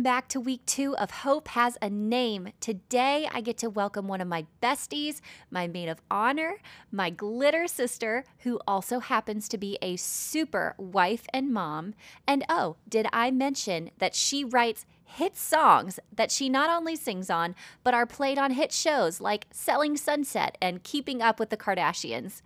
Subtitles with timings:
[0.00, 2.54] welcome back to week two of Hope Has a Name.
[2.58, 5.20] Today, I get to welcome one of my besties,
[5.50, 6.56] my maid of honor,
[6.90, 11.92] my glitter sister, who also happens to be a super wife and mom.
[12.26, 17.28] And oh, did I mention that she writes hit songs that she not only sings
[17.28, 21.58] on, but are played on hit shows like Selling Sunset and Keeping Up with the
[21.58, 22.40] Kardashians?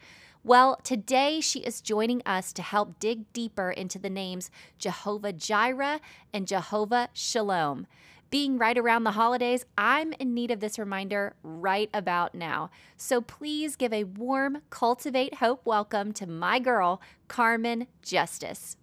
[0.47, 6.01] Well, today she is joining us to help dig deeper into the names Jehovah Jireh
[6.35, 7.87] and Jehovah Shalom.
[8.29, 12.68] Being right around the holidays, I'm in need of this reminder right about now.
[12.99, 18.77] So please give a warm Cultivate Hope welcome to my girl, Carmen Justice.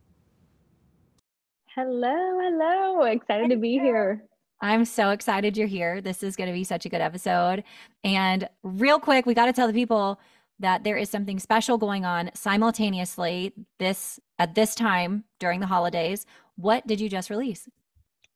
[1.75, 3.03] Hello, hello.
[3.03, 4.23] Excited to be here.
[4.61, 6.01] I'm so excited you're here.
[6.01, 7.63] This is going to be such a good episode.
[8.03, 10.19] And real quick, we got to tell the people
[10.61, 16.25] that there is something special going on simultaneously this at this time during the holidays.
[16.55, 17.67] What did you just release?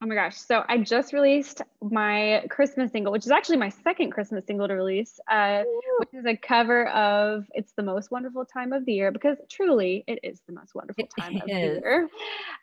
[0.02, 0.36] Oh my gosh.
[0.38, 4.74] So I just released my Christmas single, which is actually my second Christmas single to
[4.74, 5.64] release, uh,
[6.00, 10.04] which is a cover of It's the Most Wonderful Time of the Year because truly
[10.06, 11.78] it is the most wonderful time it of is.
[11.78, 12.10] the year.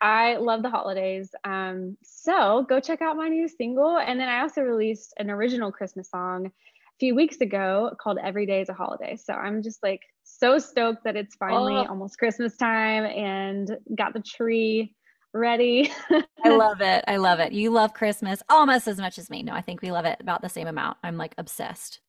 [0.03, 1.31] I love the holidays.
[1.45, 3.97] Um, so go check out my new single.
[3.97, 6.53] And then I also released an original Christmas song
[7.01, 9.17] few weeks ago called Every Day is a Holiday.
[9.17, 11.87] So I'm just like so stoked that it's finally oh.
[11.87, 14.95] almost Christmas time and got the tree
[15.35, 15.91] ready.
[16.45, 17.05] I love it.
[17.07, 17.53] I love it.
[17.53, 19.43] You love Christmas almost as much as me.
[19.43, 20.99] No, I think we love it about the same amount.
[21.03, 22.01] I'm like obsessed.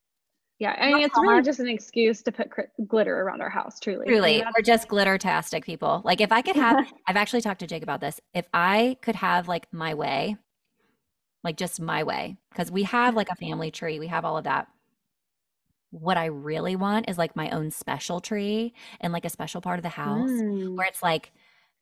[0.60, 3.80] Yeah, I mean, it's really just an excuse to put cr- glitter around our house,
[3.80, 4.06] truly.
[4.06, 6.00] Truly, we're just glitter-tastic people.
[6.04, 8.20] Like, if I could have, I've actually talked to Jake about this.
[8.34, 10.36] If I could have like my way,
[11.42, 14.44] like just my way, because we have like a family tree, we have all of
[14.44, 14.68] that
[15.94, 19.78] what I really want is like my own special tree and like a special part
[19.78, 20.76] of the house mm.
[20.76, 21.32] where it's like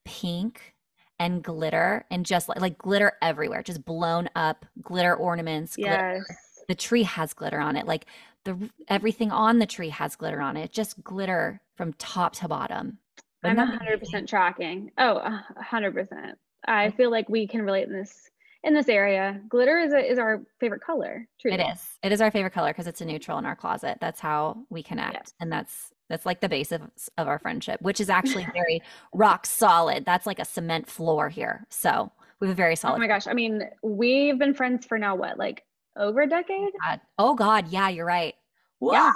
[0.05, 0.75] pink
[1.19, 5.77] and glitter and just like, like glitter everywhere, just blown up glitter ornaments.
[5.79, 5.97] Yes.
[5.97, 6.27] Glitter.
[6.69, 7.87] The tree has glitter on it.
[7.87, 8.07] Like
[8.45, 10.73] the everything on the tree has glitter on it.
[10.73, 12.99] Just glitter from top to bottom.
[13.45, 14.93] I'm 100% tracking.
[14.99, 15.21] Oh,
[15.61, 16.35] 100%.
[16.67, 18.31] I feel like we can relate in this
[18.65, 19.41] in this area.
[19.49, 21.27] Glitter is a, is our favorite color.
[21.41, 21.59] Truly.
[21.59, 21.85] It is.
[22.03, 23.99] It is our favorite color because it's a neutral in our closet.
[24.01, 25.35] That's how we connect, yes.
[25.41, 26.83] and that's that's like the base of,
[27.17, 30.05] of our friendship, which is actually very rock solid.
[30.05, 31.67] That's like a cement floor here.
[31.71, 32.97] So we have a very oh solid.
[32.97, 33.27] Oh my gosh!
[33.27, 35.65] I mean, we've been friends for now what, like
[35.97, 36.71] over a oh decade?
[36.83, 37.01] God.
[37.19, 38.35] Oh God, yeah, you're right.
[38.79, 38.95] What?
[38.95, 39.13] Yeah.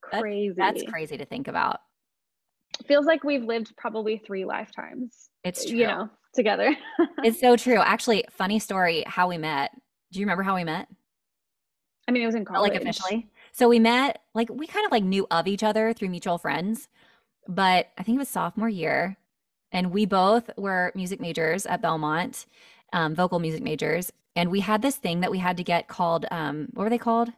[0.00, 0.54] Crazy.
[0.56, 1.80] That's, that's crazy to think about.
[2.86, 5.30] Feels like we've lived probably three lifetimes.
[5.44, 5.78] It's true.
[5.78, 6.76] You know, together.
[7.24, 7.78] it's so true.
[7.78, 9.72] Actually, funny story how we met.
[10.12, 10.88] Do you remember how we met?
[12.06, 12.72] I mean, it was in college.
[12.72, 13.28] Like officially.
[13.52, 16.88] So we met, like, we kind of like knew of each other through mutual friends,
[17.48, 19.16] but I think it was sophomore year.
[19.72, 22.46] And we both were music majors at Belmont,
[22.92, 24.12] um, vocal music majors.
[24.36, 26.98] And we had this thing that we had to get called, um, what were they
[26.98, 27.30] called?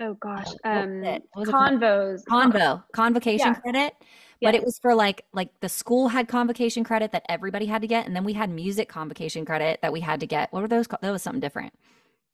[0.00, 1.02] Oh gosh, um,
[1.36, 2.24] convos.
[2.28, 3.54] Convo, convocation yeah.
[3.54, 3.94] credit
[4.42, 7.88] but it was for like like the school had convocation credit that everybody had to
[7.88, 10.52] get and then we had music convocation credit that we had to get.
[10.52, 11.72] What were those that was something different.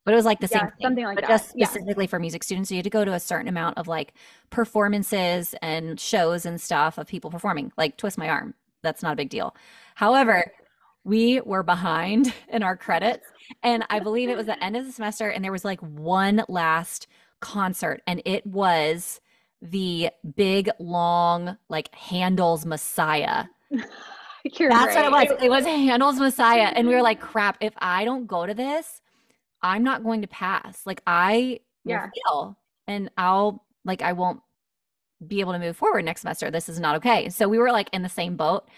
[0.04, 1.28] But it was like the yeah, same thing, something like but that.
[1.28, 2.10] just specifically yeah.
[2.10, 2.70] for music students.
[2.70, 4.14] So you had to go to a certain amount of like
[4.48, 8.54] performances and shows and stuff of people performing like twist my arm.
[8.82, 9.54] That's not a big deal.
[9.96, 10.50] However
[11.04, 13.26] we were behind in our credits
[13.62, 16.44] and i believe it was the end of the semester and there was like one
[16.48, 17.06] last
[17.40, 19.20] concert and it was
[19.62, 23.44] the big long like Handel's Messiah.
[24.44, 25.10] You're That's right.
[25.10, 25.42] what it was.
[25.42, 26.72] It was Handel's Messiah.
[26.74, 27.28] And we were like, mm-hmm.
[27.28, 29.02] crap, if I don't go to this,
[29.62, 30.82] I'm not going to pass.
[30.87, 32.08] Like I yeah.
[32.26, 32.56] fail
[32.87, 34.40] and I'll like I won't
[35.26, 36.50] be able to move forward next semester.
[36.50, 37.28] This is not okay.
[37.28, 38.69] So we were like in the same boat.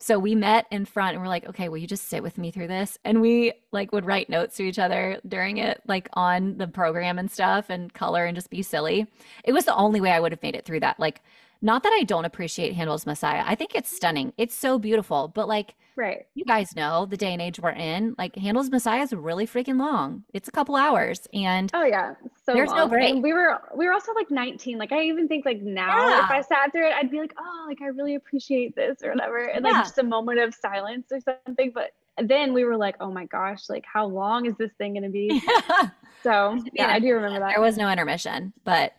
[0.00, 2.50] So we met in front and we're like, okay, will you just sit with me
[2.50, 2.98] through this?
[3.04, 7.18] And we like would write notes to each other during it, like on the program
[7.18, 9.06] and stuff and color and just be silly.
[9.44, 11.00] It was the only way I would have made it through that.
[11.00, 11.22] Like
[11.64, 13.42] not that I don't appreciate Handel's Messiah.
[13.46, 14.34] I think it's stunning.
[14.36, 15.28] It's so beautiful.
[15.28, 16.26] But like, right.
[16.34, 18.14] You guys know the day and age we're in.
[18.18, 20.24] Like Handel's Messiah is really freaking long.
[20.34, 21.26] It's a couple hours.
[21.32, 22.16] And oh yeah.
[22.44, 22.76] So there's long.
[22.76, 23.14] no break.
[23.14, 24.76] And we were we were also like 19.
[24.76, 26.24] Like I even think like now yeah.
[26.24, 29.12] if I sat through it, I'd be like, oh, like I really appreciate this or
[29.12, 29.38] whatever.
[29.38, 29.72] And yeah.
[29.72, 31.72] like just a moment of silence or something.
[31.74, 35.08] But then we were like, oh my gosh, like how long is this thing gonna
[35.08, 35.42] be?
[36.22, 37.52] so yeah, I do remember that.
[37.54, 38.92] There was no intermission, but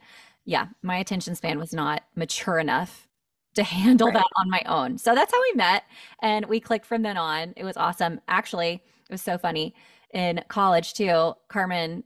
[0.45, 3.07] yeah, my attention span was not mature enough
[3.55, 4.15] to handle right.
[4.15, 4.97] that on my own.
[4.97, 5.83] So that's how we met
[6.21, 7.53] and we clicked from then on.
[7.55, 8.19] It was awesome.
[8.27, 9.73] Actually, it was so funny.
[10.13, 12.03] In college too, Carmen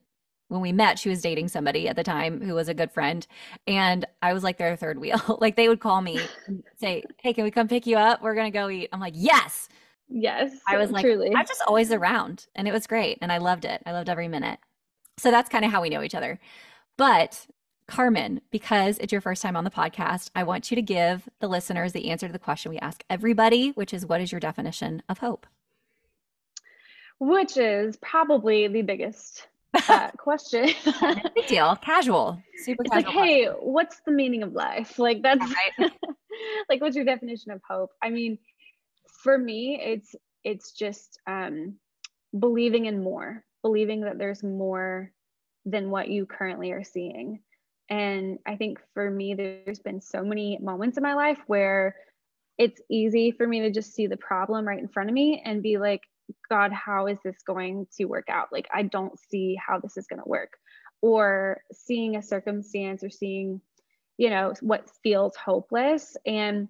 [0.48, 3.28] when we met, she was dating somebody at the time who was a good friend.
[3.68, 5.22] And I was like their third wheel.
[5.40, 8.24] like they would call me and say, Hey, can we come pick you up?
[8.24, 8.90] We're going to go eat.
[8.92, 9.70] I'm like, Yes,
[10.10, 10.52] Yes.
[10.68, 11.34] I was like, truly.
[11.36, 12.48] I'm just always around.
[12.56, 13.20] And it was great.
[13.22, 13.82] And I loved it.
[13.86, 14.60] I loved every minute.
[15.18, 16.40] So that's kind of how we know each other.
[16.98, 17.46] But
[17.90, 21.48] Carmen, because it's your first time on the podcast, I want you to give the
[21.48, 25.02] listeners the answer to the question we ask everybody, which is what is your definition
[25.10, 25.46] of hope?
[27.20, 30.70] Which is probably the biggest uh, question.
[31.36, 31.76] Big deal.
[31.78, 32.42] Casual.
[32.64, 33.14] Super it's casual.
[33.14, 34.98] like, hey, what's the meaning of life?
[35.00, 35.42] Like that's
[35.80, 35.92] Right.
[36.70, 37.92] like what's your definition of hope?
[38.02, 38.38] I mean,
[39.24, 41.76] for me, it's it's just um
[42.38, 45.12] believing in more, believing that there's more
[45.66, 47.42] than what you currently are seeing.
[47.90, 51.96] And I think for me, there's been so many moments in my life where
[52.58, 55.64] it's easy for me to just see the problem right in front of me and
[55.64, 56.02] be like,
[56.50, 58.50] God, how is this going to work out?
[58.52, 60.52] Like, I don't see how this is going to work.
[61.02, 63.62] Or seeing a circumstance or seeing,
[64.18, 66.16] you know, what feels hopeless.
[66.26, 66.68] And,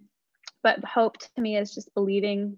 [0.64, 2.56] but hope to me is just believing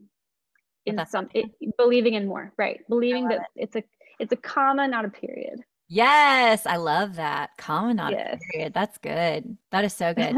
[0.85, 1.45] in some, it,
[1.77, 2.81] believing in more, right?
[2.89, 3.83] Believing that it's a,
[4.19, 5.61] it's a comma, not a period.
[5.93, 7.49] Yes, I love that.
[7.57, 8.39] Common a Yes.
[8.49, 8.73] period.
[8.73, 9.57] That's good.
[9.71, 10.33] That is so good.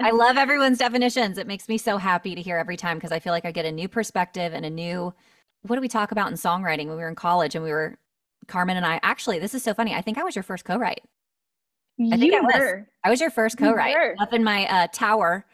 [0.00, 1.36] I love everyone's definitions.
[1.36, 3.66] It makes me so happy to hear every time because I feel like I get
[3.66, 5.12] a new perspective and a new
[5.60, 7.98] what do we talk about in songwriting when we were in college and we were
[8.48, 9.94] Carmen and I actually this is so funny.
[9.94, 11.02] I think I was your first co-write.
[12.10, 12.54] I think you I was.
[12.58, 12.88] were.
[13.04, 14.14] I was your first co-write were.
[14.20, 15.44] up in my uh, tower.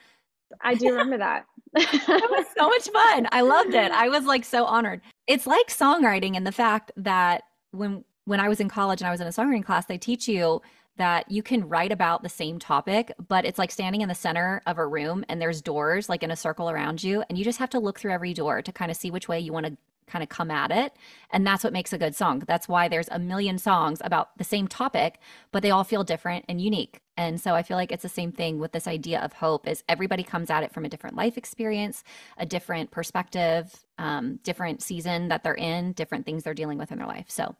[0.60, 1.46] I do remember that.
[1.76, 3.26] It was so much fun.
[3.32, 3.90] I loved it.
[3.90, 5.00] I was like so honored.
[5.26, 7.42] It's like songwriting and the fact that
[7.72, 10.28] when when I was in college and I was in a songwriting class, they teach
[10.28, 10.62] you
[10.96, 14.60] that you can write about the same topic, but it's like standing in the center
[14.66, 17.58] of a room and there's doors like in a circle around you and you just
[17.58, 19.76] have to look through every door to kind of see which way you want to
[20.10, 20.92] kind of come at it.
[21.30, 22.42] And that's what makes a good song.
[22.46, 25.18] That's why there's a million songs about the same topic,
[25.52, 27.00] but they all feel different and unique.
[27.16, 29.84] And so I feel like it's the same thing with this idea of hope is
[29.88, 32.02] everybody comes at it from a different life experience,
[32.36, 36.98] a different perspective, um, different season that they're in, different things they're dealing with in
[36.98, 37.26] their life.
[37.28, 37.54] So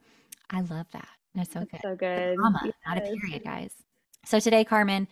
[0.51, 1.09] I love that.
[1.35, 1.81] That's so good.
[1.83, 2.39] so good.
[2.39, 3.73] Comma, not a period, guys.
[4.25, 5.07] So today, Carmen,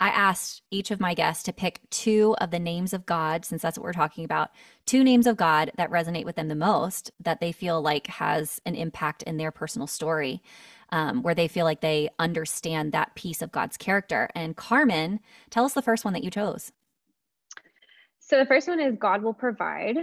[0.00, 3.62] I asked each of my guests to pick two of the names of God, since
[3.62, 4.50] that's what we're talking about,
[4.86, 8.60] two names of God that resonate with them the most, that they feel like has
[8.64, 10.42] an impact in their personal story,
[10.90, 14.28] um, where they feel like they understand that piece of God's character.
[14.34, 15.20] And Carmen,
[15.50, 16.72] tell us the first one that you chose.
[18.18, 19.96] So the first one is God will provide.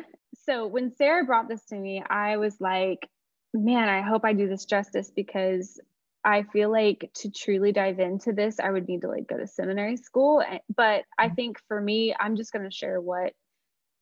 [0.46, 3.10] So when Sarah brought this to me, I was like,
[3.54, 5.80] man, I hope I do this justice because
[6.24, 9.48] I feel like to truly dive into this, I would need to like go to
[9.48, 10.44] seminary school.
[10.76, 11.36] But I mm-hmm.
[11.36, 13.34] think for me, I'm just going to share what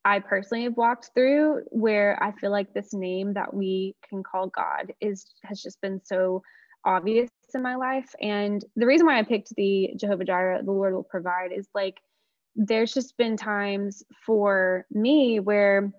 [0.03, 4.47] I personally have walked through where I feel like this name that we can call
[4.47, 6.43] God is has just been so
[6.85, 8.13] obvious in my life.
[8.21, 11.97] And the reason why I picked the Jehovah Jireh, the Lord will provide, is like
[12.55, 15.91] there's just been times for me where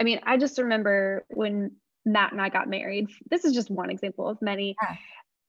[0.00, 1.72] I mean, I just remember when
[2.04, 3.08] Matt and I got married.
[3.30, 4.76] This is just one example of many.
[4.82, 4.96] Yeah.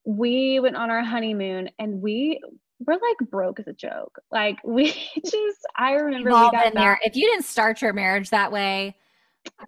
[0.05, 2.41] We went on our honeymoon and we
[2.85, 4.19] were like broke as a joke.
[4.31, 4.91] Like we
[5.24, 7.00] just I remember We've we all got been there.
[7.03, 8.95] If you didn't start your marriage that way,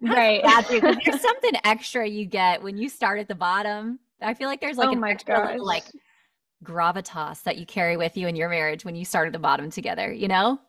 [0.00, 0.42] right.
[0.42, 3.98] bad for you, 'cause there's something extra you get when you start at the bottom.
[4.20, 5.58] I feel like there's like oh an extra gosh.
[5.58, 5.84] like
[6.64, 9.70] gravitas that you carry with you in your marriage when you start at the bottom
[9.70, 10.60] together, you know?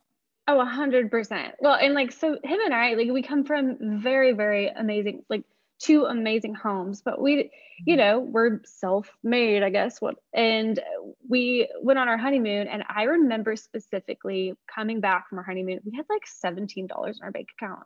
[0.47, 1.53] Oh, a hundred percent.
[1.59, 5.43] Well, and like so him and I, like we come from very, very amazing, like
[5.83, 7.51] two amazing homes, but we,
[7.85, 7.97] you mm-hmm.
[7.97, 9.99] know, we're self-made, I guess.
[9.99, 10.79] What and
[11.27, 15.95] we went on our honeymoon, and I remember specifically coming back from our honeymoon, we
[15.95, 16.87] had like $17 in
[17.21, 17.83] our bank account.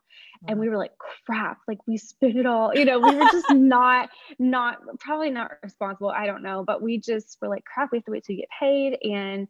[0.48, 0.92] And we were like,
[1.26, 5.52] crap, like we spent it all, you know, we were just not, not probably not
[5.64, 6.10] responsible.
[6.10, 8.42] I don't know, but we just were like, crap, we have to wait till we
[8.42, 8.98] get paid.
[9.04, 9.48] And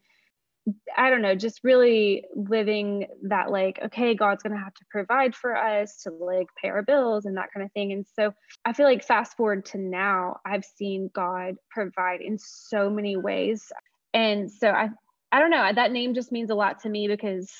[0.98, 5.56] I don't know, just really living that like, okay, God's gonna have to provide for
[5.56, 7.94] us to like pay our bills and that kind of thing.
[7.94, 8.34] And so
[8.66, 13.72] I feel like fast forward to now, I've seen God provide in so many ways.
[14.14, 14.90] And so I
[15.32, 17.52] I don't know, that name just means a lot to me because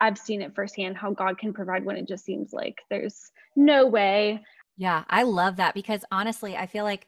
[0.00, 3.86] I've seen it firsthand how God can provide when it just seems like there's no
[3.86, 4.42] way.
[4.76, 7.06] Yeah, I love that because honestly, I feel like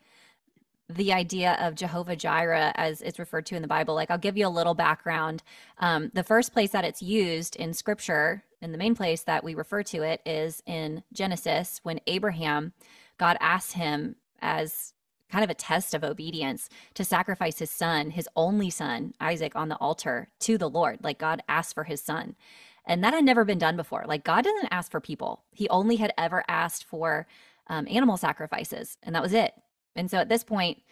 [0.96, 4.36] the idea of Jehovah Jireh, as it's referred to in the Bible, like I'll give
[4.36, 5.42] you a little background.
[5.78, 9.54] Um, the first place that it's used in scripture, and the main place that we
[9.54, 12.72] refer to it is in Genesis when Abraham,
[13.18, 14.94] God asked him as
[15.30, 19.68] kind of a test of obedience to sacrifice his son, his only son, Isaac, on
[19.68, 20.98] the altar to the Lord.
[21.02, 22.36] Like God asked for his son.
[22.84, 24.04] And that had never been done before.
[24.06, 27.26] Like God doesn't ask for people, he only had ever asked for
[27.68, 29.54] um, animal sacrifices, and that was it.
[29.96, 30.82] And so at this point,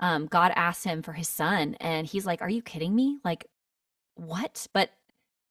[0.00, 3.18] um, God asked him for his son, and he's like, Are you kidding me?
[3.24, 3.46] Like,
[4.16, 4.66] what?
[4.72, 4.90] But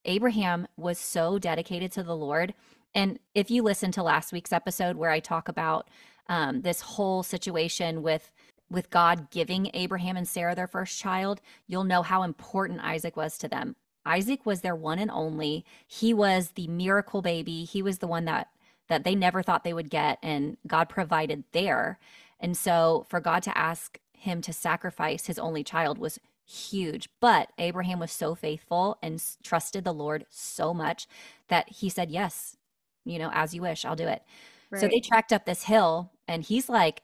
[0.06, 2.54] Abraham was so dedicated to the Lord
[2.96, 5.90] And if you listen to last week's episode where I talk about
[6.30, 8.32] um, this whole situation with
[8.72, 13.38] with God giving Abraham and Sarah their first child, you'll know how important Isaac was
[13.40, 13.76] to them.
[14.06, 15.66] Isaac was their one and only.
[15.88, 17.66] He was the miracle baby.
[17.66, 18.50] He was the one that
[18.90, 22.00] that they never thought they would get and God provided there.
[22.40, 27.10] And so for God to ask him to sacrifice his only child was huge.
[27.20, 31.08] But Abraham was so faithful and trusted the Lord so much
[31.50, 32.58] that he said, Yes,
[33.06, 34.24] you know, as you wish, I'll do it.
[34.70, 34.82] Right.
[34.82, 37.02] So they tracked up this hill and he's like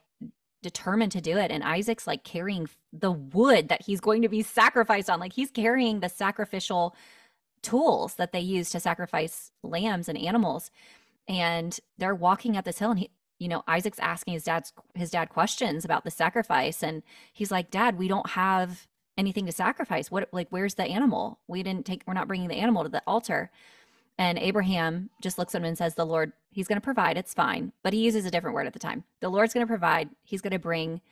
[0.62, 1.50] determined to do it.
[1.50, 5.20] And Isaac's like carrying the wood that he's going to be sacrificed on.
[5.20, 6.94] Like he's carrying the sacrificial
[7.62, 10.70] tools that they use to sacrifice lambs and animals.
[11.26, 13.10] And they're walking up this hill and he,
[13.44, 16.82] you know, Isaac's asking his dad's his dad questions about the sacrifice.
[16.82, 20.10] And he's like, Dad, we don't have anything to sacrifice.
[20.10, 21.40] What like where's the animal?
[21.46, 23.50] We didn't take we're not bringing the animal to the altar.
[24.16, 27.18] And Abraham just looks at him and says, The Lord, he's going to provide.
[27.18, 27.72] It's fine.
[27.82, 29.04] But he uses a different word at the time.
[29.20, 30.08] The Lord's going to provide.
[30.22, 31.02] He's going to bring,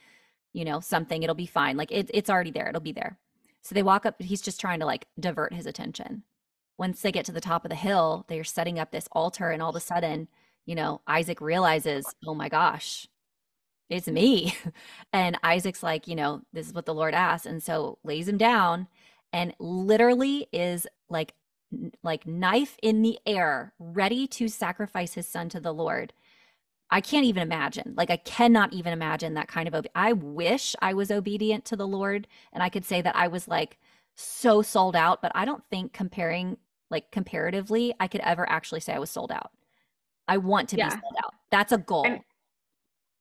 [0.54, 1.22] you know, something.
[1.22, 1.76] It'll be fine.
[1.76, 2.70] Like it, it's already there.
[2.70, 3.18] It'll be there.
[3.60, 4.22] So they walk up.
[4.22, 6.22] He's just trying to like divert his attention.
[6.78, 9.50] Once they get to the top of the hill, they're setting up this altar.
[9.50, 10.28] And all of a sudden,
[10.66, 13.08] you know, Isaac realizes, Oh my gosh,
[13.90, 14.56] it's me.
[15.12, 17.46] And Isaac's like, you know, this is what the Lord asked.
[17.46, 18.88] And so lays him down
[19.32, 21.34] and literally is like
[22.02, 26.12] like knife in the air, ready to sacrifice his son to the Lord.
[26.90, 27.94] I can't even imagine.
[27.96, 31.76] Like I cannot even imagine that kind of ob- I wish I was obedient to
[31.76, 33.78] the Lord and I could say that I was like
[34.16, 36.58] so sold out, but I don't think comparing
[36.90, 39.52] like comparatively I could ever actually say I was sold out.
[40.28, 40.88] I want to yeah.
[40.88, 41.34] be sold out.
[41.50, 42.06] That's a goal.
[42.06, 42.20] And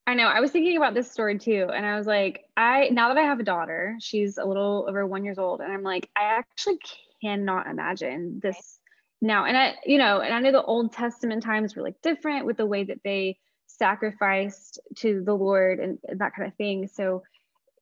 [0.07, 0.27] I know.
[0.27, 3.23] I was thinking about this story too and I was like I now that I
[3.23, 6.79] have a daughter, she's a little over 1 years old and I'm like I actually
[7.21, 8.79] cannot imagine this
[9.21, 9.45] now.
[9.45, 12.57] And I, you know, and I know the Old Testament times were like different with
[12.57, 16.87] the way that they sacrificed to the Lord and, and that kind of thing.
[16.87, 17.23] So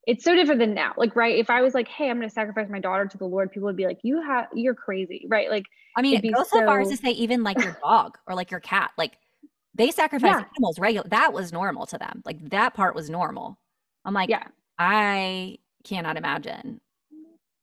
[0.07, 0.93] it's so different than now.
[0.97, 1.37] Like, right.
[1.37, 3.67] If I was like, hey, I'm going to sacrifice my daughter to the Lord, people
[3.67, 5.25] would be like, you have, you're crazy.
[5.29, 5.49] Right.
[5.49, 5.65] Like,
[5.97, 8.51] I mean, it goes so, far as to say, even like your dog or like
[8.51, 9.17] your cat, like
[9.75, 10.45] they sacrifice yeah.
[10.57, 11.07] animals regular.
[11.09, 12.23] That was normal to them.
[12.25, 13.59] Like that part was normal.
[14.05, 16.81] I'm like, yeah, I cannot imagine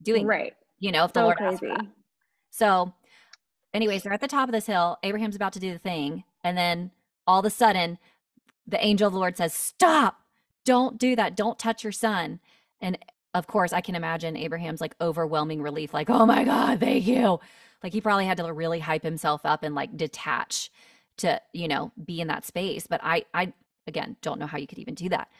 [0.03, 1.67] doing right you know, if the so Lord crazy.
[1.69, 1.87] asks
[2.51, 2.93] So,
[3.73, 4.99] anyways, they're at the top of this hill.
[5.03, 6.25] Abraham's about to do the thing.
[6.45, 6.91] And then
[7.27, 7.99] all of a sudden,
[8.67, 10.21] the angel of the Lord says, Stop,
[10.67, 11.37] don't do that.
[11.37, 12.41] Don't touch your son.
[12.83, 12.99] And
[13.35, 17.41] of course, I can imagine Abraham's like overwhelming relief, like, Oh my God, thank you.
[17.83, 20.71] Like he probably had to really hype himself up and like detach
[21.19, 22.87] to, you know, be in that space.
[22.87, 23.55] But I, I,
[23.87, 25.31] again, don't know how you could even do that.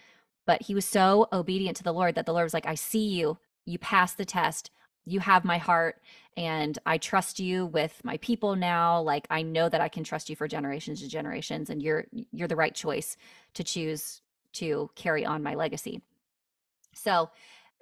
[0.47, 3.09] But he was so obedient to the Lord that the Lord was like, I see
[3.09, 3.39] you.
[3.67, 4.71] You passed the test
[5.07, 6.03] you have my heart
[6.37, 9.01] and I trust you with my people now.
[9.01, 12.49] Like I know that I can trust you for generations and generations and you're you're
[12.49, 13.17] the right choice
[13.55, 14.21] to choose
[14.59, 16.03] to carry on my legacy.
[16.95, 17.31] So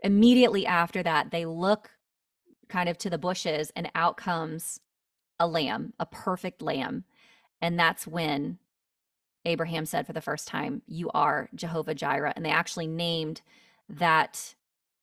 [0.03, 1.91] immediately after that, they look
[2.69, 4.81] kind of to the bushes and out comes
[5.39, 7.05] a lamb, a perfect lamb.
[7.61, 8.59] And that's when
[9.45, 12.33] Abraham said for the first time, You are Jehovah Jireh.
[12.37, 13.43] And they actually named
[13.89, 14.55] that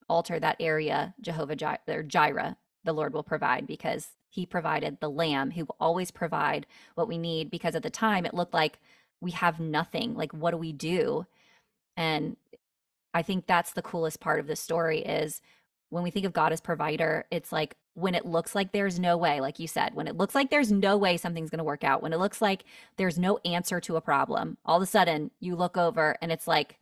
[0.10, 5.52] altar that area, Jehovah or Jireh, the Lord will provide because he provided the lamb
[5.52, 8.80] who will always provide what we need because at the time it looked like
[9.20, 10.16] we have nothing.
[10.16, 11.26] Like what do we do?
[11.98, 12.38] And
[13.14, 15.42] I think that's the coolest part of the story is
[15.90, 19.18] when we think of God as provider, it's like when it looks like there's no
[19.18, 21.84] way, like you said, when it looks like there's no way something's going to work
[21.84, 22.64] out, when it looks like
[22.96, 26.48] there's no answer to a problem, all of a sudden you look over and it's
[26.48, 26.80] like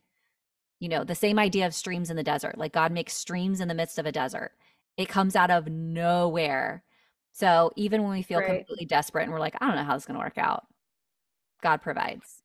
[0.80, 2.58] you know, the same idea of streams in the desert.
[2.58, 4.54] Like God makes streams in the midst of a desert.
[4.98, 6.84] It comes out of nowhere.
[7.32, 8.48] So even when we feel right.
[8.48, 10.66] completely desperate and we're like, I don't know how this is going to work out,
[11.62, 12.42] God provides.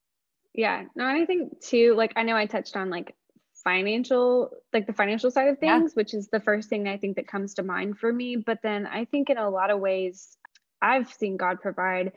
[0.55, 0.85] Yeah.
[0.95, 3.15] No, I think too, like, I know I touched on like
[3.65, 5.95] financial, like the financial side of things, yeah.
[5.95, 8.37] which is the first thing I think that comes to mind for me.
[8.37, 10.37] But then I think in a lot of ways,
[10.81, 12.13] I've seen God provide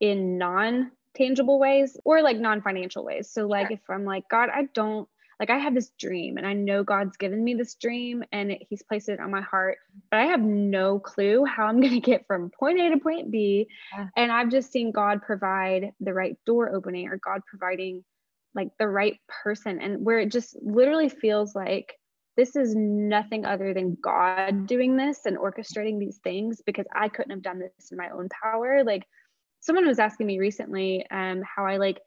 [0.00, 3.30] in non tangible ways or like non financial ways.
[3.30, 6.52] So, like, if I'm like, God, I don't like I have this dream and I
[6.52, 9.78] know God's given me this dream and he's placed it on my heart,
[10.10, 13.30] but I have no clue how I'm going to get from point A to point
[13.30, 13.68] B.
[13.92, 14.08] Yeah.
[14.16, 18.04] And I've just seen God provide the right door opening or God providing
[18.54, 21.94] like the right person and where it just literally feels like
[22.36, 27.32] this is nothing other than God doing this and orchestrating these things because I couldn't
[27.32, 28.84] have done this in my own power.
[28.84, 29.04] Like
[29.60, 32.00] someone was asking me recently um, how I like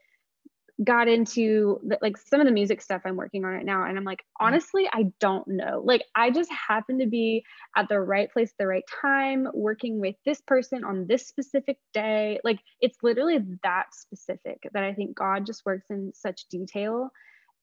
[0.83, 3.85] got into the, like some of the music stuff I'm working on right now.
[3.85, 5.81] And I'm like, honestly, I don't know.
[5.83, 7.43] Like, I just happen to be
[7.75, 11.77] at the right place at the right time, working with this person on this specific
[11.93, 12.39] day.
[12.43, 17.09] Like, it's literally that specific that I think God just works in such detail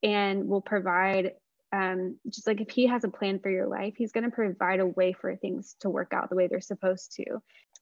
[0.03, 1.31] and will provide.
[1.71, 4.79] Um, just like if he has a plan for your life, he's going to provide
[4.79, 7.25] a way for things to work out the way they're supposed to.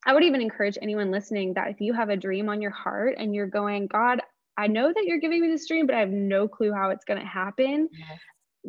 [0.05, 3.15] I would even encourage anyone listening that if you have a dream on your heart
[3.17, 4.21] and you're going, God,
[4.57, 7.05] I know that you're giving me this dream, but I have no clue how it's
[7.05, 7.89] going to happen.
[7.91, 8.19] Yes.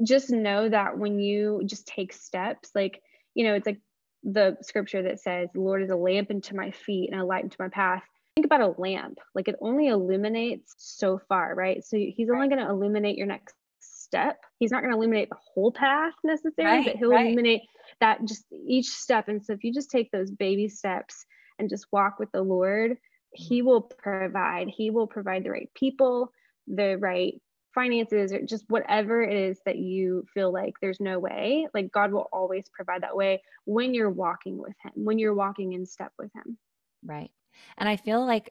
[0.07, 3.01] Just know that when you just take steps, like,
[3.35, 3.81] you know, it's like
[4.23, 7.45] the scripture that says, the Lord is a lamp unto my feet and a light
[7.45, 8.03] into my path.
[8.37, 11.83] Think about a lamp, like it only illuminates so far, right?
[11.85, 14.39] So he's only going to illuminate your next step.
[14.59, 17.27] He's not going to illuminate the whole path necessarily, right, but he'll right.
[17.27, 17.63] illuminate
[18.01, 19.29] that just each step.
[19.29, 21.27] And so if you just take those baby steps
[21.59, 22.97] and just walk with the Lord,
[23.39, 26.33] he will provide he will provide the right people
[26.67, 27.41] the right
[27.73, 32.11] finances or just whatever it is that you feel like there's no way like god
[32.11, 36.13] will always provide that way when you're walking with him when you're walking in step
[36.19, 36.59] with him.
[37.05, 37.31] Right.
[37.77, 38.51] And i feel like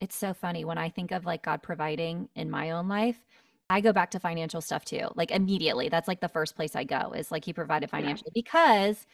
[0.00, 3.24] it's so funny when i think of like god providing in my own life
[3.70, 5.88] i go back to financial stuff too like immediately.
[5.88, 8.42] That's like the first place i go is like he provided financially yeah.
[8.42, 9.06] because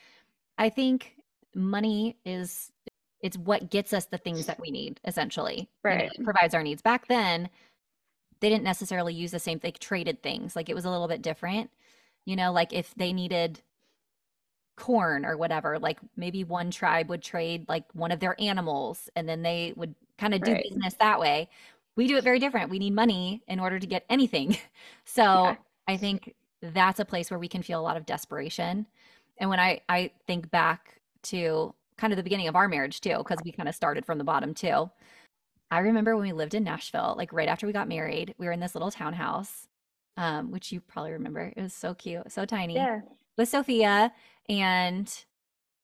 [0.59, 1.15] i think
[1.55, 2.73] money is
[3.25, 6.63] it's what gets us the things that we need essentially right you know, provides our
[6.63, 6.83] needs.
[6.83, 7.49] Back then
[8.41, 10.55] they didn't necessarily use the same they traded things.
[10.55, 11.71] Like it was a little bit different.
[12.27, 13.63] You know like if they needed
[14.77, 19.29] corn or whatever like maybe one tribe would trade like one of their animals and
[19.29, 20.65] then they would kind of do right.
[20.69, 21.49] business that way.
[21.97, 22.71] We do it very different.
[22.71, 24.57] We need money in order to get anything.
[25.07, 25.57] So yeah.
[25.89, 28.87] i think that's a place where we can feel a lot of desperation.
[29.39, 31.01] And when i i think back
[31.33, 34.19] to kind of the beginning of our marriage too, because we kind of started from
[34.19, 34.91] the bottom too.
[35.71, 38.53] I remember when we lived in Nashville, like right after we got married, we were
[38.53, 39.67] in this little townhouse,
[40.17, 41.53] um, which you probably remember.
[41.57, 42.75] It was so cute, so tiny.
[42.75, 43.01] Yeah.
[43.37, 44.13] With Sophia.
[44.49, 45.13] And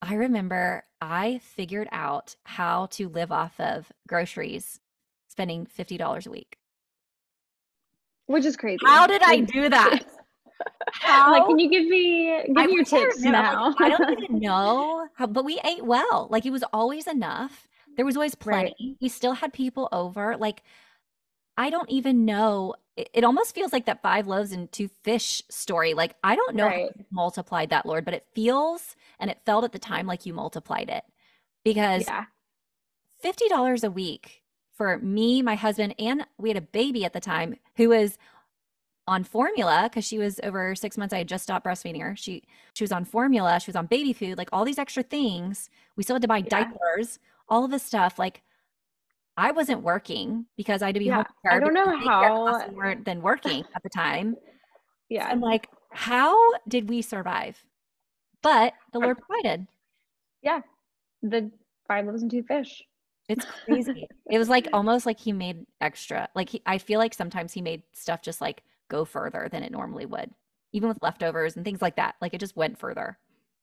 [0.03, 4.81] I remember I figured out how to live off of groceries,
[5.29, 6.59] spending $50 a week.
[8.27, 8.79] Which is crazy.
[8.85, 10.05] How did I do that?
[10.93, 11.33] How?
[11.33, 13.75] Like, can you give me give me your tips now?
[13.79, 16.29] I don't even know how, but we ate well.
[16.31, 17.69] Like it was always enough.
[17.97, 18.75] There was always plenty.
[18.79, 18.97] Right.
[19.01, 20.37] We still had people over.
[20.37, 20.63] Like
[21.57, 22.75] I don't even know.
[22.97, 25.95] It, it, almost feels like that five loaves and two fish story.
[25.95, 26.75] Like I don't know right.
[26.75, 30.27] how you multiplied that, Lord, but it feels and it felt at the time like
[30.27, 31.05] you multiplied it
[31.65, 32.25] because yeah.
[33.21, 34.43] fifty dollars a week
[34.81, 38.17] for me, my husband, and we had a baby at the time who was
[39.11, 41.13] on formula because she was over six months.
[41.13, 42.15] I had just stopped breastfeeding her.
[42.17, 42.45] She
[42.75, 43.59] she was on formula.
[43.59, 44.39] She was on baby food.
[44.39, 45.69] Like all these extra things.
[45.97, 46.49] We still had to buy yeah.
[46.49, 47.19] diapers.
[47.49, 48.21] All of this stuff.
[48.21, 48.43] Like
[49.37, 51.17] I wasn't working because I had to be yeah.
[51.17, 51.25] home.
[51.51, 54.37] I don't know how weren't then working at the time.
[55.13, 55.27] Yeah.
[55.27, 57.61] So I'm like, how did we survive?
[58.45, 59.67] But the Lord provided.
[60.41, 60.61] Yeah.
[61.21, 61.51] The
[61.89, 62.85] five loaves and two fish.
[63.29, 64.07] It's crazy.
[64.31, 66.29] it was like almost like he made extra.
[66.37, 69.73] Like he, I feel like sometimes he made stuff just like go further than it
[69.73, 70.31] normally would,
[70.73, 72.17] even with leftovers and things like that.
[72.21, 73.19] Like it just went further.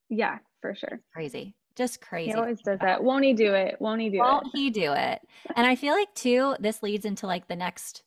[0.10, 1.02] Yeah, for sure.
[1.14, 1.54] Crazy.
[1.76, 2.32] Just crazy.
[2.32, 3.04] He always does that.
[3.04, 3.76] Won't he do it?
[3.80, 4.34] Won't he do Won't it?
[4.46, 5.22] Won't he do it?
[5.56, 8.02] And I feel like too, this leads into like the next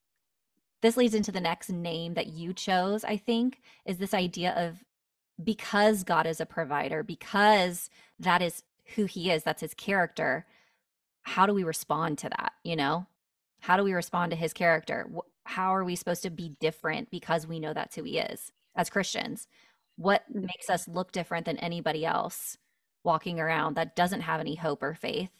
[0.82, 4.82] this leads into the next name that you chose, I think, is this idea of
[5.42, 8.62] because God is a provider, because that is
[8.96, 10.46] who he is, that's his character,
[11.22, 13.06] how do we respond to that, you know?
[13.60, 15.06] How do we respond to his character?
[15.44, 18.90] How are we supposed to be different because we know that's who he is as
[18.90, 19.48] Christians?
[19.96, 20.42] What mm.
[20.42, 22.56] makes us look different than anybody else
[23.04, 25.30] walking around that doesn't have any hope or faith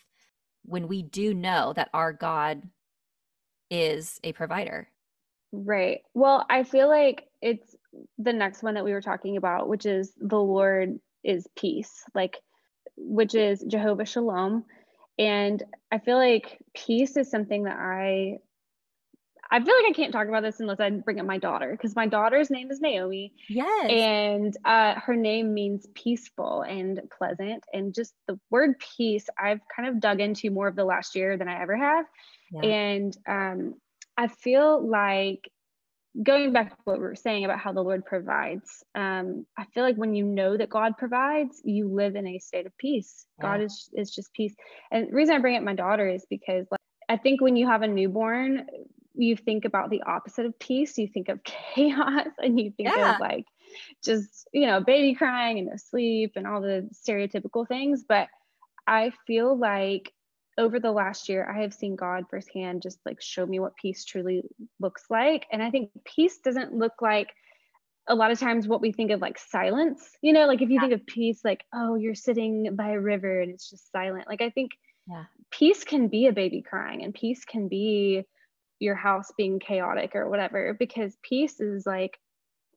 [0.65, 2.63] when we do know that our God
[3.71, 4.89] is a provider?
[5.53, 6.01] Right.
[6.15, 7.75] Well, I feel like it's
[8.19, 12.39] the next one that we were talking about, which is the Lord is peace, like,
[12.97, 14.65] which is Jehovah Shalom.
[15.19, 18.39] And I feel like peace is something that I
[19.53, 21.97] I feel like I can't talk about this unless I bring up my daughter because
[21.97, 23.33] my daughter's name is Naomi.
[23.49, 23.91] Yes.
[23.91, 27.65] And uh, her name means peaceful and pleasant.
[27.73, 31.37] And just the word peace, I've kind of dug into more of the last year
[31.37, 32.05] than I ever have.
[32.53, 32.63] Yeah.
[32.63, 33.75] And um,
[34.17, 35.51] I feel like
[36.23, 39.83] going back to what we were saying about how the Lord provides, um, I feel
[39.83, 43.27] like when you know that God provides, you live in a state of peace.
[43.39, 43.49] Yeah.
[43.49, 44.55] God is, is just peace.
[44.93, 47.67] And the reason I bring up my daughter is because like, I think when you
[47.67, 48.67] have a newborn,
[49.21, 51.43] you think about the opposite of peace you think of
[51.75, 53.15] chaos and you think yeah.
[53.15, 53.47] of like
[54.05, 58.29] just you know baby crying and asleep and all the stereotypical things but
[58.87, 60.13] i feel like
[60.61, 64.05] over the last year, I have seen God firsthand just like show me what peace
[64.05, 64.43] truly
[64.79, 65.47] looks like.
[65.51, 67.31] And I think peace doesn't look like
[68.07, 70.75] a lot of times what we think of like silence, you know, like if you
[70.75, 70.81] yeah.
[70.81, 74.29] think of peace, like, oh, you're sitting by a river and it's just silent.
[74.29, 74.73] Like, I think
[75.07, 75.25] yeah.
[75.51, 78.27] peace can be a baby crying and peace can be
[78.81, 82.19] your house being chaotic or whatever, because peace is like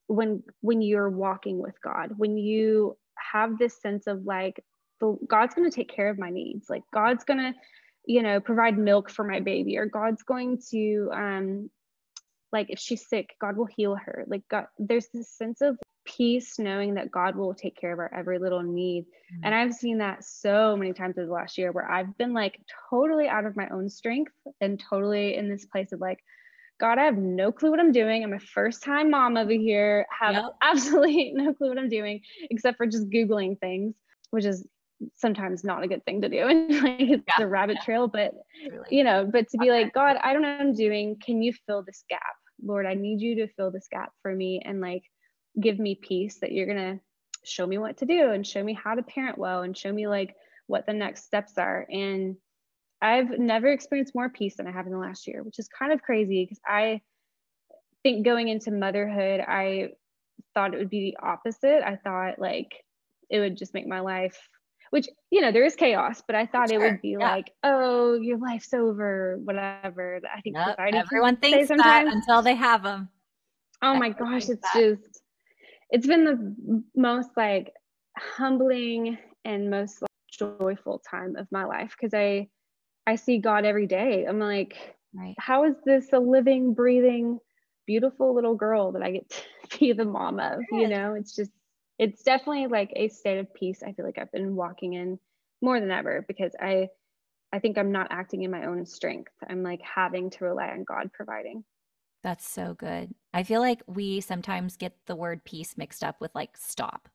[0.06, 4.62] when when you're walking with God, when you have this sense of like
[5.00, 6.68] the God's going to take care of my needs.
[6.68, 7.52] Like God's going to,
[8.06, 11.70] you know, provide milk for my baby or God's going to um
[12.52, 14.24] like if she's sick, God will heal her.
[14.28, 18.12] Like God there's this sense of peace knowing that God will take care of our
[18.14, 19.04] every little need.
[19.04, 19.44] Mm-hmm.
[19.44, 23.28] And I've seen that so many times this last year where I've been like totally
[23.28, 26.18] out of my own strength and totally in this place of like
[26.80, 28.24] God, I have no clue what I'm doing.
[28.24, 30.44] I'm a first time mom over here, have yep.
[30.62, 33.94] absolutely no clue what I'm doing except for just Googling things,
[34.30, 34.66] which is
[35.16, 36.46] sometimes not a good thing to do.
[36.48, 37.44] And like it's yeah.
[37.44, 37.84] a rabbit yeah.
[37.84, 38.32] trail, but
[38.68, 38.86] really.
[38.90, 39.84] you know, but to be okay.
[39.84, 41.16] like, God, I don't know what I'm doing.
[41.24, 42.20] Can you fill this gap?
[42.62, 45.02] Lord, I need you to fill this gap for me and like
[45.60, 47.00] give me peace that you're going to
[47.44, 50.06] show me what to do and show me how to parent well and show me
[50.06, 50.34] like
[50.66, 51.86] what the next steps are.
[51.90, 52.36] And
[53.02, 55.92] I've never experienced more peace than I have in the last year, which is kind
[55.92, 57.02] of crazy because I
[58.02, 59.90] think going into motherhood, I
[60.54, 61.86] thought it would be the opposite.
[61.86, 62.72] I thought like
[63.28, 64.48] it would just make my life,
[64.90, 66.82] which, you know, there is chaos, but I thought sure.
[66.82, 67.30] it would be yeah.
[67.30, 70.20] like, oh, your life's over, whatever.
[70.34, 70.76] I think yep.
[70.78, 73.08] everyone thinks that until they have them.
[73.82, 74.74] Oh my gosh, it's that.
[74.74, 75.23] just,
[75.90, 77.72] it's been the most like
[78.16, 82.48] humbling and most like, joyful time of my life because I,
[83.06, 84.24] I see God every day.
[84.28, 84.76] I'm like,
[85.14, 85.34] right.
[85.38, 87.38] how is this a living, breathing,
[87.86, 90.60] beautiful little girl that I get to be the mom of?
[90.72, 91.52] You know, it's just,
[91.98, 93.82] it's definitely like a state of peace.
[93.82, 95.18] I feel like I've been walking in
[95.62, 96.88] more than ever because I,
[97.52, 99.32] I think I'm not acting in my own strength.
[99.48, 101.64] I'm like having to rely on God providing.
[102.24, 103.14] That's so good.
[103.34, 107.10] I feel like we sometimes get the word peace mixed up with like stop.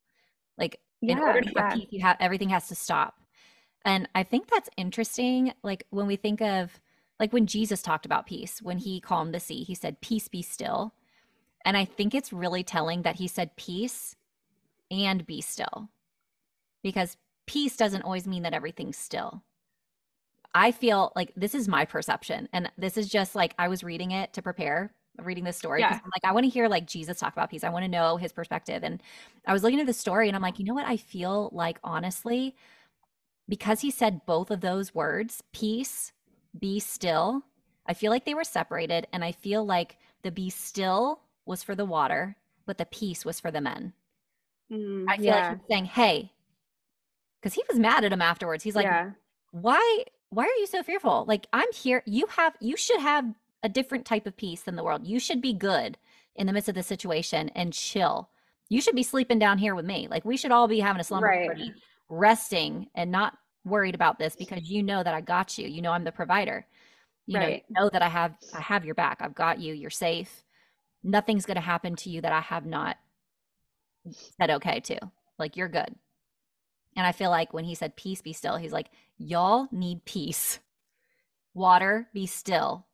[0.55, 1.69] Like yeah, in order to yeah.
[1.69, 3.15] have peace, you have everything has to stop.
[3.83, 5.51] And I think that's interesting.
[5.63, 6.79] Like when we think of,
[7.19, 10.43] like when Jesus talked about peace, when he calmed the sea, he said, Peace be
[10.43, 10.93] still.
[11.65, 14.15] And I think it's really telling that he said peace
[14.91, 15.89] and be still
[16.83, 17.17] because
[17.47, 19.43] peace doesn't always mean that everything's still.
[20.53, 22.47] I feel like this is my perception.
[22.53, 25.99] And this is just like I was reading it to prepare reading this story yeah.
[26.13, 27.63] like I want to hear like Jesus talk about peace.
[27.63, 28.83] I want to know his perspective.
[28.83, 29.01] And
[29.45, 30.87] I was looking at the story and I'm like, you know what?
[30.87, 32.55] I feel like honestly,
[33.47, 36.11] because he said both of those words, peace,
[36.57, 37.43] be still,
[37.85, 39.07] I feel like they were separated.
[39.11, 43.39] And I feel like the be still was for the water, but the peace was
[43.39, 43.93] for the men.
[44.71, 45.49] Mm, I feel yeah.
[45.49, 46.31] like he's saying, hey,
[47.41, 48.63] because he was mad at him afterwards.
[48.63, 49.11] He's like, yeah.
[49.51, 51.25] why, why are you so fearful?
[51.27, 52.03] Like, I'm here.
[52.05, 53.25] You have, you should have
[53.63, 55.05] a different type of peace than the world.
[55.05, 55.97] You should be good
[56.35, 58.29] in the midst of the situation and chill.
[58.69, 60.07] You should be sleeping down here with me.
[60.09, 61.47] Like, we should all be having a slumber right.
[61.47, 61.73] party
[62.09, 65.67] resting and not worried about this because you know that I got you.
[65.67, 66.65] You know I'm the provider.
[67.27, 67.63] You right.
[67.69, 69.19] know, know that I have I have your back.
[69.21, 69.73] I've got you.
[69.73, 70.43] You're safe.
[71.03, 72.97] Nothing's going to happen to you that I have not
[74.39, 74.99] said okay to.
[75.37, 75.95] Like you're good.
[76.95, 80.59] And I feel like when he said peace be still, he's like y'all need peace.
[81.53, 82.85] Water be still.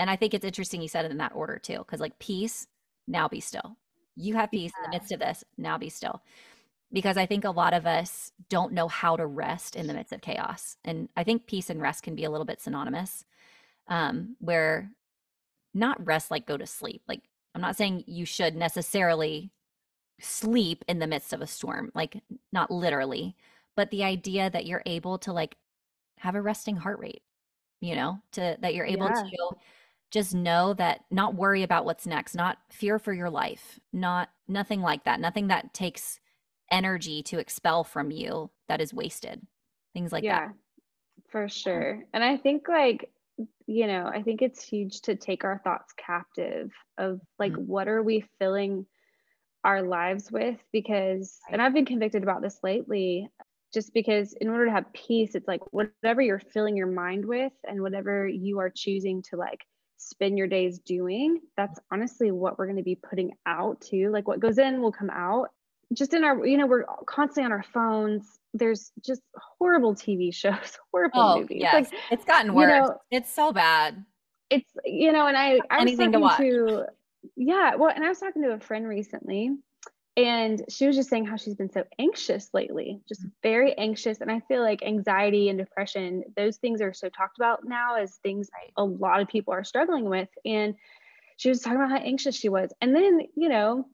[0.00, 2.66] And I think it's interesting you said it in that order too cuz like peace,
[3.06, 3.76] now be still.
[4.16, 4.84] You have peace yeah.
[4.84, 6.22] in the midst of this, now be still
[6.92, 10.12] because I think a lot of us don't know how to rest in the midst
[10.12, 10.76] of chaos.
[10.84, 13.24] And I think peace and rest can be a little bit synonymous,
[13.88, 14.90] um, where
[15.72, 17.02] not rest like go to sleep.
[17.06, 17.22] Like,
[17.54, 19.52] I'm not saying you should necessarily
[20.20, 22.20] sleep in the midst of a storm, like,
[22.52, 23.36] not literally,
[23.76, 25.56] but the idea that you're able to like
[26.18, 27.22] have a resting heart rate,
[27.80, 29.22] you know, to that you're able yeah.
[29.22, 29.56] to
[30.10, 34.80] just know that not worry about what's next, not fear for your life, not nothing
[34.80, 36.20] like that, nothing that takes
[36.70, 39.44] energy to expel from you that is wasted
[39.92, 40.54] things like yeah, that
[41.30, 43.10] for sure and i think like
[43.66, 47.66] you know i think it's huge to take our thoughts captive of like mm-hmm.
[47.66, 48.86] what are we filling
[49.62, 50.56] our lives with?
[50.72, 53.28] Because and i've been convicted about this lately
[53.72, 57.52] just because in order to have peace it's like whatever you're filling your mind with
[57.68, 59.60] and whatever you are choosing to like
[60.00, 64.26] spend your days doing that's honestly what we're going to be putting out too like
[64.26, 65.48] what goes in will come out.
[65.92, 68.38] Just in our you know we're constantly on our phones.
[68.54, 69.20] There's just
[69.58, 71.58] horrible tv shows horrible oh, movies.
[71.60, 71.74] yes.
[71.74, 72.70] like it's gotten worse.
[72.70, 74.04] you know, it's so bad.
[74.48, 76.86] it's you know and i i was talking to, to
[77.36, 79.50] yeah well and i was talking to a friend recently
[80.20, 84.20] and she was just saying how she's been so anxious lately, just very anxious.
[84.20, 88.16] And I feel like anxiety and depression, those things are so talked about now as
[88.16, 90.28] things a lot of people are struggling with.
[90.44, 90.74] And
[91.38, 92.70] she was talking about how anxious she was.
[92.82, 93.86] And then, you know,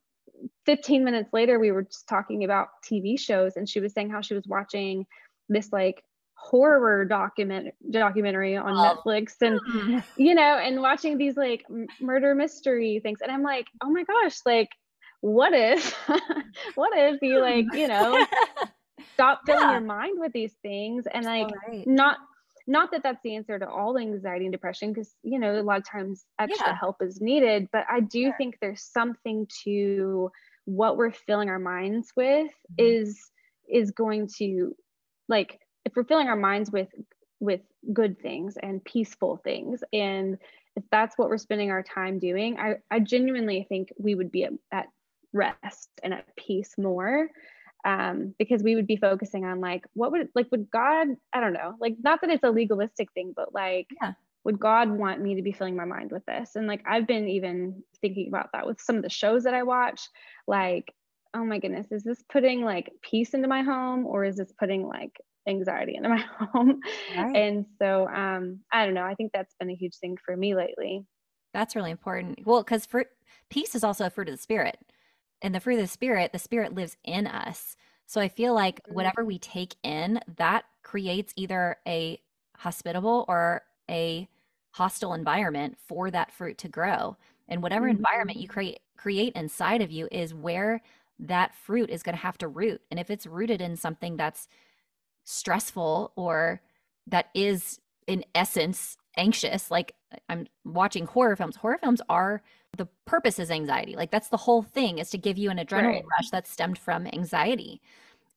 [0.65, 4.21] 15 minutes later, we were just talking about TV shows, and she was saying how
[4.21, 5.07] she was watching
[5.49, 6.03] this like
[6.35, 9.01] horror document documentary on oh.
[9.07, 10.05] Netflix and mm.
[10.19, 11.65] you know and watching these like
[11.99, 14.69] murder mystery things and I'm like oh my gosh like
[15.21, 15.93] what if
[16.75, 18.25] what if you like you know
[19.15, 19.73] stop filling yeah.
[19.73, 21.87] your mind with these things and like right.
[21.87, 22.19] not
[22.67, 25.79] not that that's the answer to all anxiety and depression because you know a lot
[25.79, 26.77] of times extra yeah.
[26.79, 28.35] help is needed but i do sure.
[28.37, 30.31] think there's something to
[30.65, 32.75] what we're filling our minds with mm-hmm.
[32.79, 33.31] is
[33.69, 34.75] is going to
[35.29, 36.89] like if we're filling our minds with
[37.41, 37.61] with
[37.93, 40.39] good things and peaceful things and
[40.75, 44.45] if that's what we're spending our time doing i i genuinely think we would be
[44.45, 44.87] at, at
[45.37, 47.29] rest and at peace more
[47.87, 51.53] um, because we would be focusing on like what would like would god i don't
[51.53, 54.13] know like not that it's a legalistic thing but like yeah.
[54.45, 56.57] would god want me to be filling my mind with this?
[56.57, 59.63] And like i've been even thinking about that with some of the shows that i
[59.63, 60.01] watch
[60.49, 60.93] like
[61.33, 64.87] oh my goodness is this putting like peace into my home or is this putting
[64.87, 65.13] like
[65.49, 66.17] anxiety into my
[66.53, 66.81] home?
[67.17, 67.37] Right.
[67.37, 70.57] and so um i don't know i think that's been a huge thing for me
[70.57, 71.05] lately.
[71.55, 72.45] That's really important.
[72.45, 73.07] Well because for
[73.49, 74.79] peace is also a fruit of the spirit
[75.43, 77.77] and the fruit of the spirit, the spirit lives in us.
[78.07, 78.95] So I feel like mm.
[78.95, 82.21] whatever we take in, that creates either a
[82.57, 84.29] hospitable or a
[84.73, 87.17] hostile environment for that fruit to grow.
[87.49, 87.99] And whatever mm-hmm.
[87.99, 90.81] environment you create create inside of you is where
[91.19, 92.81] that fruit is going to have to root.
[92.91, 94.49] And if it's rooted in something that's
[95.25, 96.61] stressful or
[97.07, 99.95] that is in essence anxious, like
[100.29, 101.57] I'm watching horror films.
[101.57, 102.43] Horror films are
[102.77, 103.97] the purpose is anxiety.
[103.97, 106.05] Like that's the whole thing is to give you an adrenaline right.
[106.19, 107.81] rush that stemmed from anxiety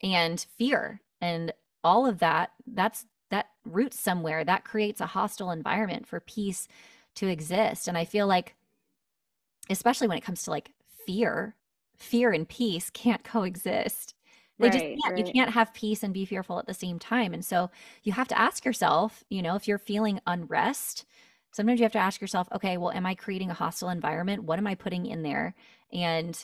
[0.02, 2.52] and fear and all of that.
[2.67, 6.67] That's that roots somewhere that creates a hostile environment for peace
[7.15, 7.88] to exist.
[7.88, 8.56] And I feel like,
[9.69, 10.71] especially when it comes to like
[11.06, 11.56] fear,
[11.97, 14.15] fear and peace can't coexist.
[14.58, 15.15] They right, just can't.
[15.15, 15.28] Right.
[15.28, 17.34] You can't have peace and be fearful at the same time.
[17.34, 17.69] And so
[18.04, 21.06] you have to ask yourself, you know, if you're feeling unrest,
[21.51, 24.43] sometimes you have to ask yourself, okay, well, am I creating a hostile environment?
[24.43, 25.55] What am I putting in there?
[25.91, 26.38] And,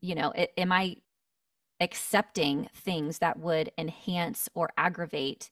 [0.00, 0.96] you know, it, am I
[1.80, 5.50] accepting things that would enhance or aggravate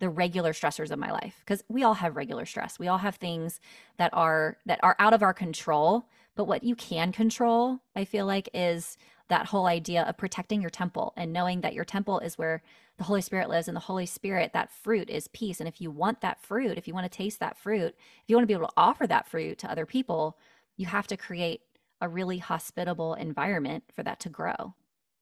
[0.00, 3.16] the regular stressors of my life because we all have regular stress we all have
[3.16, 3.60] things
[3.98, 8.24] that are that are out of our control but what you can control i feel
[8.24, 8.96] like is
[9.28, 12.62] that whole idea of protecting your temple and knowing that your temple is where
[12.96, 15.60] the Holy Spirit lives and the Holy Spirit, that fruit is peace.
[15.60, 18.36] And if you want that fruit, if you want to taste that fruit, if you
[18.36, 20.38] want to be able to offer that fruit to other people,
[20.76, 21.60] you have to create
[22.00, 24.74] a really hospitable environment for that to grow.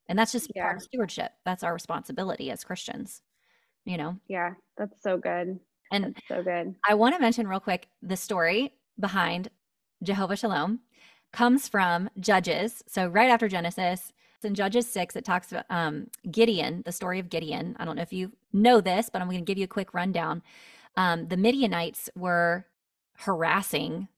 [0.08, 0.62] And that's just yeah.
[0.62, 1.32] part of stewardship.
[1.44, 3.22] That's our responsibility as Christians,
[3.84, 4.16] you know?
[4.28, 5.58] Yeah, that's so good.
[5.90, 6.74] And that's so good.
[6.88, 9.48] I want to mention real quick the story behind
[10.02, 10.80] Jehovah Shalom
[11.36, 12.82] comes from Judges.
[12.86, 17.28] So right after Genesis, in Judges 6, it talks about um, Gideon, the story of
[17.28, 17.76] Gideon.
[17.78, 19.92] I don't know if you know this, but I'm going to give you a quick
[19.92, 20.42] rundown.
[20.96, 22.64] Um, the Midianites were
[23.18, 24.08] harassing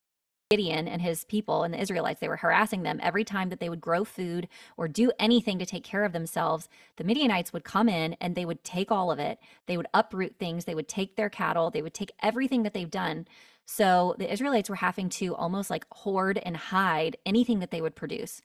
[0.49, 2.21] Gideon and his people and the Israelites.
[2.21, 5.65] They were harassing them every time that they would grow food or do anything to
[5.65, 6.69] take care of themselves.
[6.95, 9.39] The Midianites would come in and they would take all of it.
[9.65, 10.63] They would uproot things.
[10.63, 11.69] They would take their cattle.
[11.69, 13.27] They would take everything that they've done.
[13.71, 17.95] So the Israelites were having to almost like hoard and hide anything that they would
[17.95, 18.41] produce.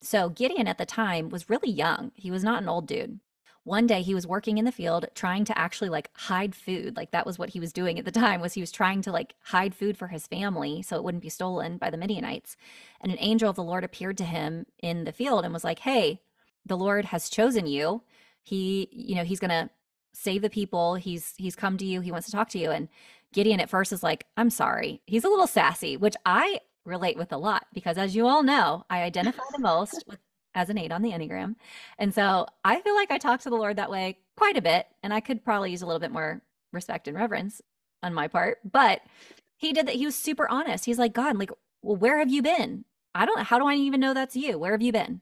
[0.00, 2.10] So Gideon at the time was really young.
[2.16, 3.20] He was not an old dude.
[3.62, 6.96] One day he was working in the field trying to actually like hide food.
[6.96, 9.12] Like that was what he was doing at the time was he was trying to
[9.12, 12.56] like hide food for his family so it wouldn't be stolen by the Midianites.
[13.00, 15.78] And an angel of the Lord appeared to him in the field and was like,
[15.78, 16.20] "Hey,
[16.66, 18.02] the Lord has chosen you.
[18.42, 19.70] He, you know, he's going to
[20.12, 20.96] save the people.
[20.96, 22.00] He's he's come to you.
[22.00, 22.88] He wants to talk to you." And
[23.34, 27.32] Gideon at first is like, "I'm sorry." He's a little sassy, which I relate with
[27.32, 30.18] a lot because as you all know, I identify the most with,
[30.54, 31.56] as an eight on the Enneagram.
[31.98, 34.86] And so I feel like I talk to the Lord that way quite a bit.
[35.02, 36.42] And I could probably use a little bit more
[36.72, 37.60] respect and reverence
[38.02, 38.58] on my part.
[38.70, 39.00] But
[39.56, 39.96] he did that.
[39.96, 40.84] He was super honest.
[40.84, 41.50] He's like, God, like,
[41.82, 42.84] well, where have you been?
[43.14, 44.58] I don't, how do I even know that's you?
[44.58, 45.20] Where have you been?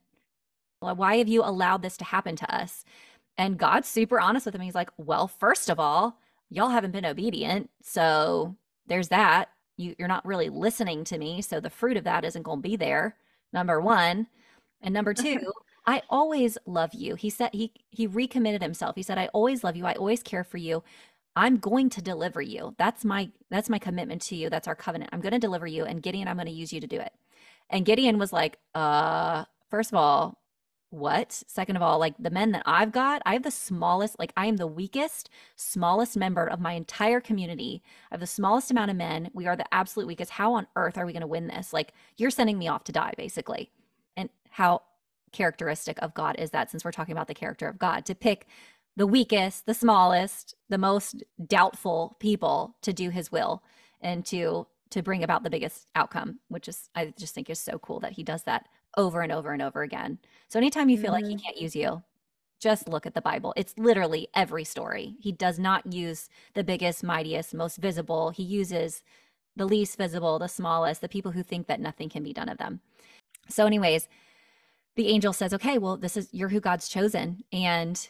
[0.81, 2.85] Why have you allowed this to happen to us?
[3.38, 4.61] And God's super honest with him.
[4.61, 6.18] He's like, well, first of all,
[6.52, 7.70] y'all haven't been obedient.
[7.82, 11.42] So there's that you, you're not really listening to me.
[11.42, 13.16] So the fruit of that isn't going to be there.
[13.52, 14.26] Number one.
[14.80, 15.52] And number two,
[15.86, 17.14] I always love you.
[17.14, 18.96] He said he he recommitted himself.
[18.96, 19.86] He said, I always love you.
[19.86, 20.82] I always care for you.
[21.34, 22.74] I'm going to deliver you.
[22.78, 24.50] That's my that's my commitment to you.
[24.50, 25.10] That's our covenant.
[25.12, 25.84] I'm going to deliver you.
[25.84, 27.12] And Gideon, I'm going to use you to do it.
[27.70, 30.38] And Gideon was like, uh, first of all,
[30.92, 31.33] what?
[31.46, 34.44] Second of all, like the men that I've got, I have the smallest, like I
[34.44, 37.83] am the weakest, smallest member of my entire community.
[38.11, 39.31] I have the smallest amount of men.
[39.33, 40.33] We are the absolute weakest.
[40.33, 41.72] How on earth are we going to win this?
[41.72, 43.70] Like you're sending me off to die, basically.
[44.18, 44.83] And how
[45.33, 48.46] characteristic of God is that since we're talking about the character of God to pick
[48.94, 53.62] the weakest, the smallest, the most doubtful people to do his will
[54.02, 57.78] and to to bring about the biggest outcome, which is I just think is so
[57.78, 60.18] cool that he does that over and over and over again.
[60.48, 61.14] So anytime you feel mm-hmm.
[61.14, 61.44] like he mm-hmm.
[61.44, 62.02] can't use you,
[62.61, 63.52] just look at the Bible.
[63.57, 65.16] It's literally every story.
[65.20, 68.31] He does not use the biggest, mightiest, most visible.
[68.31, 69.02] He uses
[69.57, 72.59] the least visible, the smallest, the people who think that nothing can be done of
[72.59, 72.81] them.
[73.48, 74.09] So anyways,
[74.94, 78.09] the angel says, "Okay, well, this is you're who God's chosen." And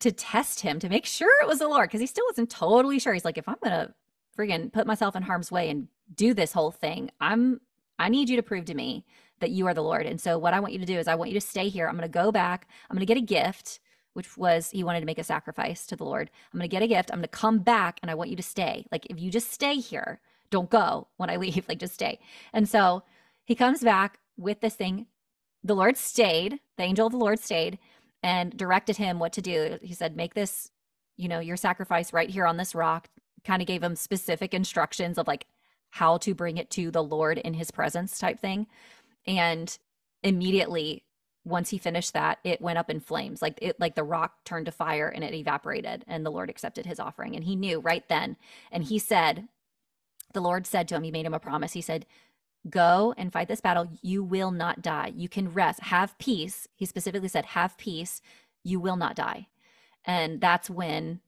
[0.00, 2.98] to test him to make sure it was the Lord because he still wasn't totally
[2.98, 3.12] sure.
[3.12, 3.94] He's like, if I'm gonna
[4.36, 7.60] friggin' put myself in harm's way and do this whole thing, I'm
[7.98, 9.04] I need you to prove to me
[9.42, 10.06] that you are the Lord.
[10.06, 11.88] And so what I want you to do is I want you to stay here.
[11.88, 12.68] I'm gonna go back.
[12.90, 13.80] I'm gonna get a gift,
[14.14, 16.30] which was he wanted to make a sacrifice to the Lord.
[16.52, 17.12] I'm gonna get a gift.
[17.12, 18.86] I'm gonna come back and I want you to stay.
[18.92, 22.20] Like if you just stay here, don't go when I leave, like just stay.
[22.54, 23.04] And so
[23.44, 25.06] he comes back with this thing.
[25.64, 27.78] The Lord stayed, the angel of the Lord stayed
[28.22, 29.78] and directed him what to do.
[29.82, 30.70] He said, Make this,
[31.18, 33.08] you know, your sacrifice right here on this rock.
[33.44, 35.46] Kind of gave him specific instructions of like
[35.90, 38.66] how to bring it to the Lord in his presence type thing.
[39.26, 39.76] And
[40.22, 41.04] immediately,
[41.44, 43.42] once he finished that, it went up in flames.
[43.42, 46.86] Like it like the rock turned to fire and it evaporated, and the Lord accepted
[46.86, 47.34] his offering.
[47.34, 48.36] And he knew right then.
[48.70, 49.48] And he said,
[50.32, 51.72] the Lord said to him, He made him a promise.
[51.72, 52.06] He said,
[52.68, 53.88] Go and fight this battle.
[54.02, 55.12] You will not die.
[55.14, 56.68] You can rest, have peace.
[56.76, 58.20] He specifically said, Have peace.
[58.62, 59.48] You will not die.
[60.04, 61.20] And that's when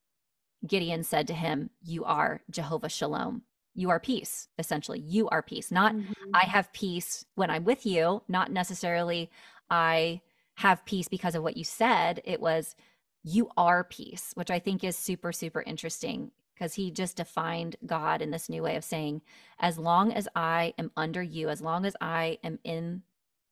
[0.66, 3.42] Gideon said to him, You are Jehovah Shalom.
[3.74, 5.00] You are peace, essentially.
[5.00, 5.70] You are peace.
[5.70, 6.12] Not mm-hmm.
[6.32, 9.30] I have peace when I'm with you, not necessarily
[9.70, 10.20] I
[10.56, 12.20] have peace because of what you said.
[12.24, 12.76] It was
[13.24, 18.22] you are peace, which I think is super, super interesting because he just defined God
[18.22, 19.22] in this new way of saying,
[19.58, 23.02] as long as I am under you, as long as I am in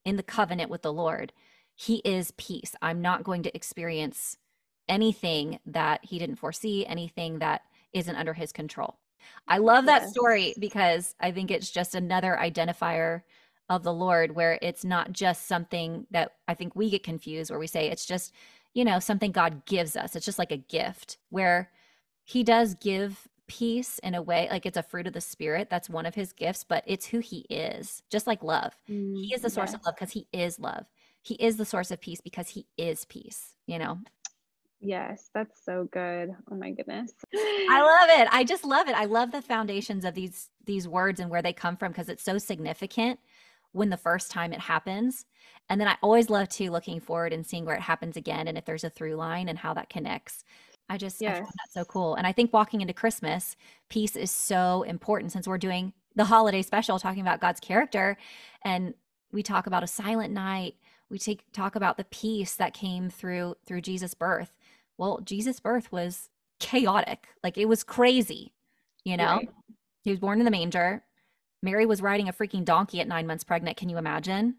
[0.05, 1.33] in the covenant with the Lord,
[1.75, 2.75] he is peace.
[2.83, 4.37] I'm not going to experience
[4.89, 8.99] anything that he didn't foresee, anything that isn't under his control.
[9.49, 10.11] I love that yes.
[10.11, 13.23] story because I think it's just another identifier
[13.69, 17.61] of the Lord where it's not just something that I think we get confused where
[17.61, 18.33] we say it's just,
[18.75, 20.15] you know, something God gives us.
[20.15, 21.71] It's just like a gift where
[22.25, 25.91] he does give peace in a way like it's a fruit of the spirit that's
[25.91, 29.43] one of his gifts but it's who he is just like love mm, he is
[29.43, 29.75] the source yes.
[29.75, 30.87] of love because he is love
[31.21, 33.99] he is the source of peace because he is peace you know
[34.83, 39.05] yes that's so good oh my goodness i love it i just love it i
[39.05, 42.37] love the foundations of these these words and where they come from because it's so
[42.37, 43.19] significant
[43.73, 45.25] when the first time it happens
[45.69, 48.59] and then i always love to looking forward and seeing where it happens again and
[48.59, 50.45] if there's a through line and how that connects
[50.89, 51.37] I just yes.
[51.37, 52.17] I find that so cool.
[52.17, 53.57] And I think walking into Christmas,
[53.89, 58.19] peace is so important since we're doing the holiday special talking about God's character
[58.63, 58.93] and
[59.33, 60.75] we talk about a silent night.
[61.09, 64.53] We take talk about the peace that came through through Jesus' birth.
[64.99, 66.29] Well, Jesus' birth was
[66.61, 67.29] chaotic.
[67.43, 68.53] Like it was crazy,
[69.05, 69.37] you know?
[69.37, 69.49] Right.
[70.03, 71.05] He was born in the manger.
[71.63, 73.77] Mary was riding a freaking donkey at 9 months pregnant.
[73.77, 74.57] Can you imagine?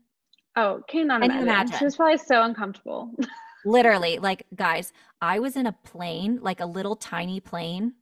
[0.56, 1.48] Oh, cannot Can imagine.
[1.48, 1.78] imagine.
[1.78, 3.12] She was probably so uncomfortable.
[3.66, 4.92] Literally, like guys,
[5.22, 7.94] I was in a plane, like a little tiny plane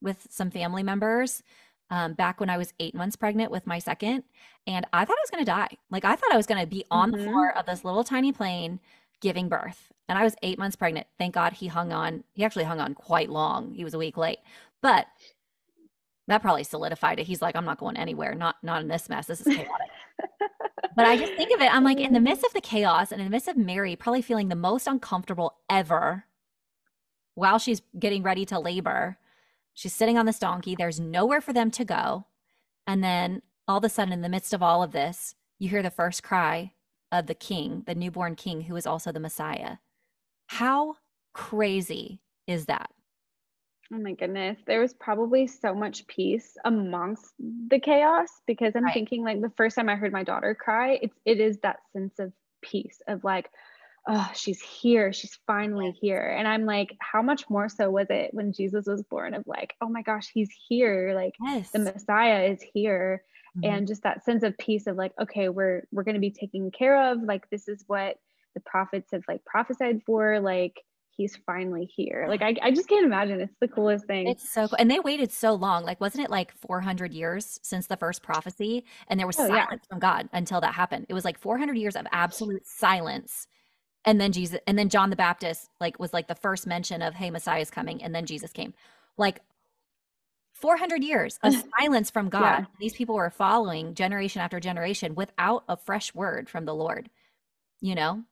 [0.00, 1.42] with some family members
[1.90, 4.24] um, back when I was eight months pregnant with my second.
[4.66, 5.76] And I thought I was going to die.
[5.90, 7.18] Like, I thought I was going to be on mm-hmm.
[7.18, 8.80] the floor of this little tiny plane
[9.20, 9.92] giving birth.
[10.08, 11.06] And I was eight months pregnant.
[11.18, 12.24] Thank God he hung on.
[12.32, 13.74] He actually hung on quite long.
[13.74, 14.38] He was a week late.
[14.80, 15.06] But
[16.28, 17.26] that probably solidified it.
[17.26, 18.34] He's like, I'm not going anywhere.
[18.34, 19.26] Not not in this mess.
[19.26, 19.88] This is chaotic.
[20.96, 21.74] but I just think of it.
[21.74, 22.24] I'm like, in the mm-hmm.
[22.24, 25.56] midst of the chaos and in the midst of Mary probably feeling the most uncomfortable
[25.68, 26.24] ever
[27.34, 29.18] while she's getting ready to labor.
[29.74, 30.74] She's sitting on this donkey.
[30.76, 32.26] There's nowhere for them to go.
[32.86, 35.82] And then all of a sudden, in the midst of all of this, you hear
[35.82, 36.72] the first cry
[37.12, 39.76] of the king, the newborn king, who is also the Messiah.
[40.46, 40.96] How
[41.32, 42.90] crazy is that?
[43.92, 44.58] Oh my goodness.
[44.66, 47.32] There was probably so much peace amongst
[47.68, 48.92] the chaos because I'm right.
[48.92, 52.18] thinking like the first time I heard my daughter cry, it's it is that sense
[52.18, 53.50] of peace of like,
[54.06, 55.12] oh, she's here.
[55.12, 56.34] She's finally here.
[56.36, 59.74] And I'm like, how much more so was it when Jesus was born of like,
[59.80, 61.12] oh my gosh, he's here.
[61.14, 61.70] Like yes.
[61.70, 63.22] the Messiah is here.
[63.58, 63.72] Mm-hmm.
[63.72, 67.12] And just that sense of peace of like, okay, we're we're gonna be taken care
[67.12, 67.22] of.
[67.22, 68.16] Like this is what
[68.54, 70.40] the prophets have like prophesied for.
[70.40, 70.80] Like
[71.18, 72.26] he's finally here.
[72.28, 73.40] Like I, I just can't imagine.
[73.40, 74.28] It's the coolest thing.
[74.28, 74.76] It's so cool.
[74.78, 75.84] And they waited so long.
[75.84, 78.84] Like, wasn't it like 400 years since the first prophecy?
[79.08, 79.88] And there was oh, silence yeah.
[79.90, 81.06] from God until that happened.
[81.08, 83.48] It was like 400 years of absolute silence.
[84.04, 87.14] And then Jesus, and then John the Baptist, like, was like the first mention of,
[87.14, 88.00] hey, Messiah is coming.
[88.02, 88.72] And then Jesus came.
[89.18, 89.40] Like,
[90.60, 92.40] 400 years of silence from God.
[92.40, 92.64] Yeah.
[92.80, 97.10] These people were following generation after generation without a fresh word from the Lord,
[97.80, 98.24] you know?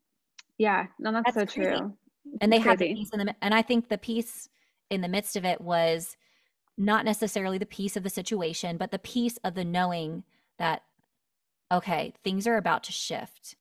[0.59, 1.79] Yeah, no, that's, that's so crazy.
[1.79, 1.93] true.
[2.41, 4.49] And they had the peace in the, and I think the peace
[4.91, 6.16] in the midst of it was
[6.77, 10.24] not necessarily the peace of the situation, but the peace of the knowing
[10.59, 10.83] that,
[11.72, 13.57] okay, things are about to shift.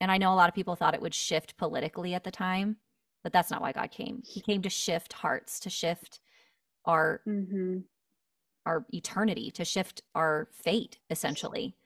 [0.00, 2.76] And I know a lot of people thought it would shift politically at the time,
[3.22, 4.22] but that's not why God came.
[4.24, 6.20] He came to shift hearts, to shift
[6.84, 7.78] our mm-hmm.
[8.66, 11.76] Our eternity, to shift our fate, essentially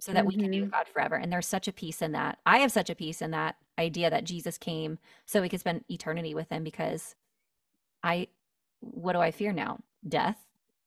[0.00, 0.28] so that mm-hmm.
[0.28, 0.78] we can be with mm-hmm.
[0.78, 1.16] God forever.
[1.16, 2.38] And there's such a peace in that.
[2.46, 5.84] I have such a peace in that idea that Jesus came so we could spend
[5.88, 7.14] eternity with him because
[8.02, 8.28] I,
[8.80, 9.80] what do I fear now?
[10.08, 10.38] Death.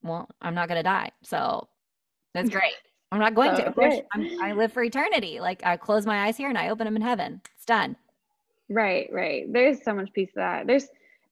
[0.04, 1.12] Well, I'm not going to die.
[1.24, 1.68] So
[2.34, 2.74] that's great.
[3.12, 3.66] I'm not going to.
[3.66, 3.96] Of course,
[4.42, 5.42] i live for eternity.
[5.42, 7.42] Like I close my eyes here and I open them in heaven.
[7.56, 7.98] It's done.
[8.70, 9.52] Right, right.
[9.52, 10.68] There's so much peace to that.
[10.68, 10.88] There's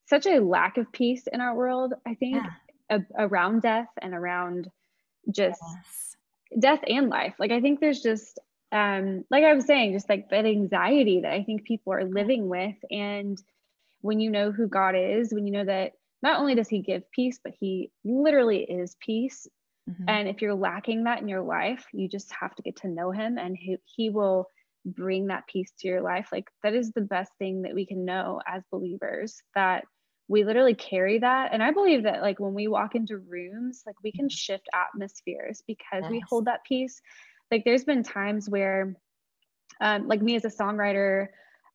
[0.05, 2.49] such a lack of peace in our world, I think, yeah.
[2.89, 4.69] A, around death and around
[5.31, 5.99] just yes
[6.57, 7.35] death and life.
[7.39, 8.39] Like I think there's just
[8.71, 12.49] um like I was saying, just like that anxiety that I think people are living
[12.49, 12.75] with.
[12.89, 13.41] And
[14.01, 17.09] when you know who God is, when you know that not only does he give
[17.11, 19.47] peace, but he literally is peace.
[19.89, 20.03] Mm-hmm.
[20.07, 23.11] And if you're lacking that in your life, you just have to get to know
[23.11, 24.47] him and he, he will
[24.85, 26.29] bring that peace to your life.
[26.31, 29.85] Like that is the best thing that we can know as believers that
[30.29, 33.95] we literally carry that and i believe that like when we walk into rooms like
[34.03, 34.29] we can mm-hmm.
[34.29, 37.01] shift atmospheres because we hold that peace
[37.51, 38.95] like there's been times where
[39.81, 41.27] um, like me as a songwriter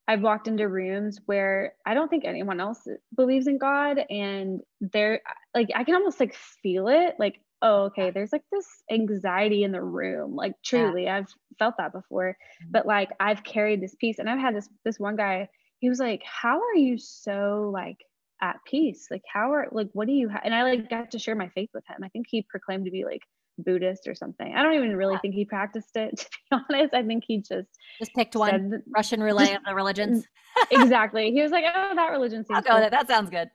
[0.08, 5.20] i've walked into rooms where i don't think anyone else believes in god and they're
[5.54, 9.72] like i can almost like feel it like oh okay there's like this anxiety in
[9.72, 11.16] the room like truly yeah.
[11.16, 11.28] i've
[11.58, 12.70] felt that before mm-hmm.
[12.70, 15.48] but like i've carried this peace and i've had this this one guy
[15.78, 17.98] he was like how are you so like
[18.42, 21.18] at peace like how are like what do you have and i like got to
[21.18, 22.02] share my faith with him.
[22.04, 23.22] I think he proclaimed to be like
[23.58, 24.52] buddhist or something.
[24.54, 25.20] I don't even really yeah.
[25.20, 26.94] think he practiced it to be honest.
[26.94, 27.68] I think he just
[27.98, 30.26] just picked one russian relay of the religions.
[30.70, 31.30] exactly.
[31.32, 32.90] He was like oh that religion seems I'll go cool.
[32.90, 33.50] that sounds good.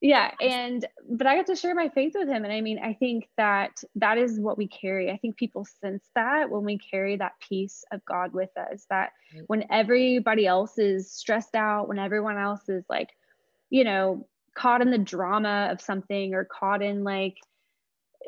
[0.00, 2.92] Yeah and but i got to share my faith with him and i mean i
[2.92, 5.10] think that that is what we carry.
[5.10, 9.10] I think people sense that when we carry that peace of god with us that
[9.36, 9.42] mm.
[9.46, 13.10] when everybody else is stressed out when everyone else is like
[13.72, 17.38] you know caught in the drama of something or caught in like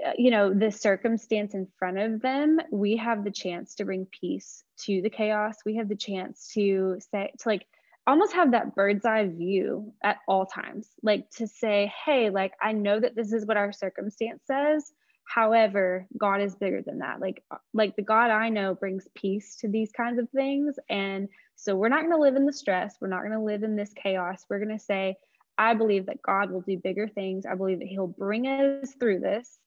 [0.05, 4.07] uh, you know the circumstance in front of them we have the chance to bring
[4.07, 5.57] peace to the chaos.
[5.65, 7.67] We have the chance to say to like
[8.07, 10.89] almost have that bird's eye view at all times.
[11.03, 14.93] Like to say hey like i know that this is what our circumstance says.
[15.27, 17.21] However god is bigger than that.
[17.21, 20.77] Like uh, like the god i know brings peace to these kinds of things.
[20.89, 22.97] And so we're not going to live in the stress.
[23.01, 24.45] We're not going to live in this chaos.
[24.49, 25.17] We're going to say
[25.59, 27.47] I believe that God will do bigger things.
[27.47, 29.59] I believe that He'll bring us through this,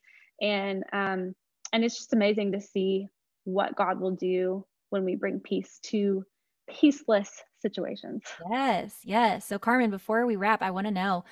[0.42, 1.34] and um,
[1.74, 3.08] and it's just amazing to see
[3.44, 6.26] what God will do when we bring peace to
[6.70, 8.24] peaceless situations.
[8.52, 9.46] Yes, yes.
[9.46, 11.24] So Carmen, before we wrap, I want to know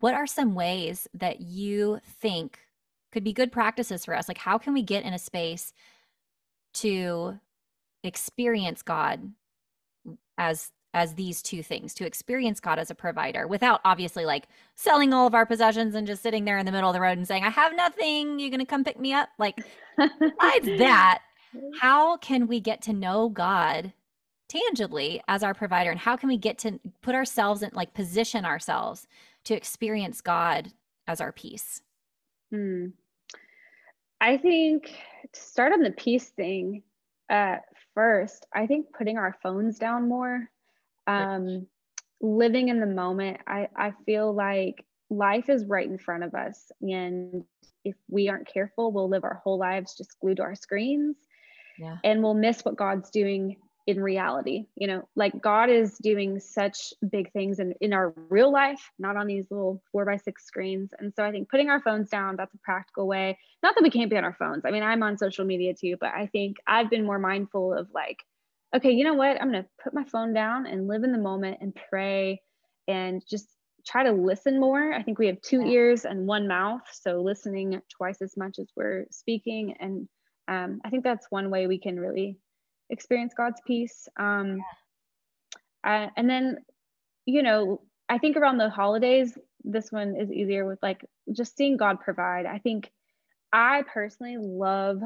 [0.00, 2.58] what are some ways that you think
[3.12, 4.28] could be good practices for us?
[4.28, 5.72] Like, how can we get in a space
[6.74, 7.38] to
[8.02, 9.32] experience God
[10.38, 15.12] as as these two things to experience God as a provider without obviously like selling
[15.12, 17.26] all of our possessions and just sitting there in the middle of the road and
[17.26, 18.38] saying, I have nothing.
[18.38, 19.28] You're going to come pick me up.
[19.38, 19.58] Like,
[19.96, 21.22] besides that,
[21.80, 23.92] how can we get to know God
[24.48, 25.90] tangibly as our provider?
[25.90, 29.06] And how can we get to put ourselves in like position ourselves
[29.44, 30.72] to experience God
[31.06, 31.82] as our peace?
[32.50, 32.86] Hmm.
[34.20, 34.92] I think
[35.32, 36.82] to start on the peace thing,
[37.30, 37.56] uh,
[37.94, 40.50] first, I think putting our phones down more
[41.10, 41.66] um,
[42.20, 46.70] living in the moment I, I feel like life is right in front of us.
[46.80, 47.44] And
[47.84, 51.16] if we aren't careful we'll live our whole lives just glued to our screens
[51.78, 51.96] yeah.
[52.04, 53.56] and we'll miss what god's doing
[53.86, 54.66] in reality.
[54.76, 59.16] You know like god is doing such big things in, in our real life not
[59.16, 60.90] on these little four by six screens.
[60.98, 63.38] And so i think putting our phones down that's a practical way.
[63.62, 64.64] Not that we can't be on our phones.
[64.66, 67.88] I mean i'm on social media too but i think i've been more mindful of
[67.94, 68.18] like
[68.74, 69.40] okay, you know what?
[69.40, 72.40] I'm going to put my phone down and live in the moment and pray
[72.86, 73.48] and just
[73.86, 74.92] try to listen more.
[74.92, 78.68] I think we have two ears and one mouth, so listening twice as much as
[78.76, 79.74] we're speaking.
[79.80, 80.08] And
[80.48, 82.38] um, I think that's one way we can really
[82.90, 84.08] experience God's peace.
[84.18, 84.60] Um,
[85.84, 86.58] uh, and then,
[87.24, 91.76] you know, I think around the holidays, this one is easier with like just seeing
[91.76, 92.46] God provide.
[92.46, 92.90] I think
[93.52, 95.00] I personally love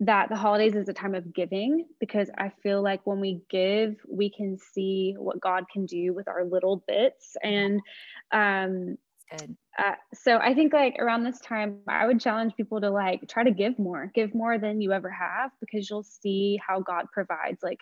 [0.00, 3.96] that the holidays is a time of giving because I feel like when we give,
[4.08, 7.36] we can see what God can do with our little bits.
[7.42, 7.80] And
[8.32, 8.98] um.
[9.76, 13.42] Uh, so I think like around this time, I would challenge people to like try
[13.42, 17.60] to give more, give more than you ever have because you'll see how God provides.
[17.60, 17.80] Like,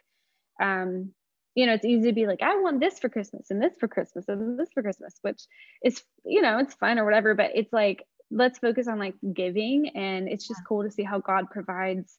[0.61, 1.13] um,
[1.55, 3.89] you know, it's easy to be like, I want this for Christmas and this for
[3.89, 5.43] Christmas and this for Christmas, which
[5.85, 8.05] is, you know, it's fun or whatever, but it's like
[8.35, 12.19] let's focus on like giving and it's just cool to see how god provides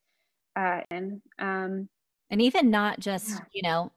[0.56, 1.88] uh and um
[2.30, 3.40] and even not just yeah.
[3.54, 3.92] you know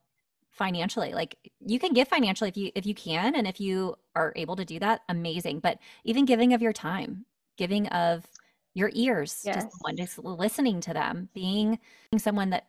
[0.50, 4.32] financially like you can give financially if you if you can and if you are
[4.34, 7.24] able to do that amazing but even giving of your time
[7.56, 8.26] giving of
[8.74, 9.54] your ears yes.
[9.54, 11.78] to someone just listening to them being
[12.16, 12.66] someone that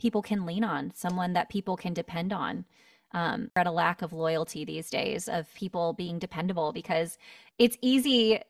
[0.00, 2.64] people can lean on someone that people can depend on
[3.14, 7.18] um, we're at a lack of loyalty these days of people being dependable because
[7.58, 8.40] it's easy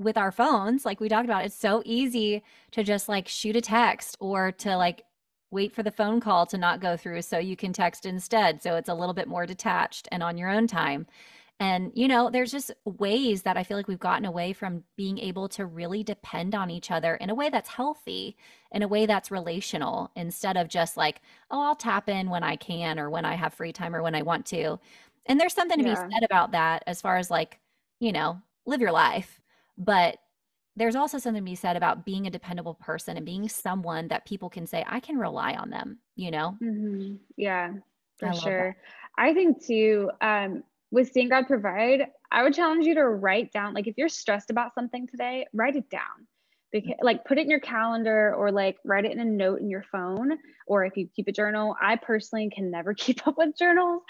[0.00, 2.42] with our phones, like we talked about, it's so easy
[2.72, 5.02] to just like shoot a text or to like
[5.50, 8.62] wait for the phone call to not go through so you can text instead.
[8.62, 11.06] So it's a little bit more detached and on your own time.
[11.58, 15.18] And, you know, there's just ways that I feel like we've gotten away from being
[15.18, 18.38] able to really depend on each other in a way that's healthy,
[18.72, 21.20] in a way that's relational, instead of just like,
[21.50, 24.14] oh, I'll tap in when I can or when I have free time or when
[24.14, 24.78] I want to.
[25.26, 26.06] And there's something to yeah.
[26.06, 27.60] be said about that as far as like,
[27.98, 29.39] you know, live your life
[29.80, 30.18] but
[30.76, 34.26] there's also something to be said about being a dependable person and being someone that
[34.26, 36.56] people can say, I can rely on them, you know?
[36.62, 37.16] Mm-hmm.
[37.36, 37.72] Yeah,
[38.18, 38.76] for I sure.
[39.18, 43.74] I think too, um, with seeing God provide, I would challenge you to write down,
[43.74, 46.26] like if you're stressed about something today, write it down.
[46.72, 49.68] Because, like put it in your calendar or like write it in a note in
[49.68, 53.58] your phone or if you keep a journal i personally can never keep up with
[53.58, 54.02] journals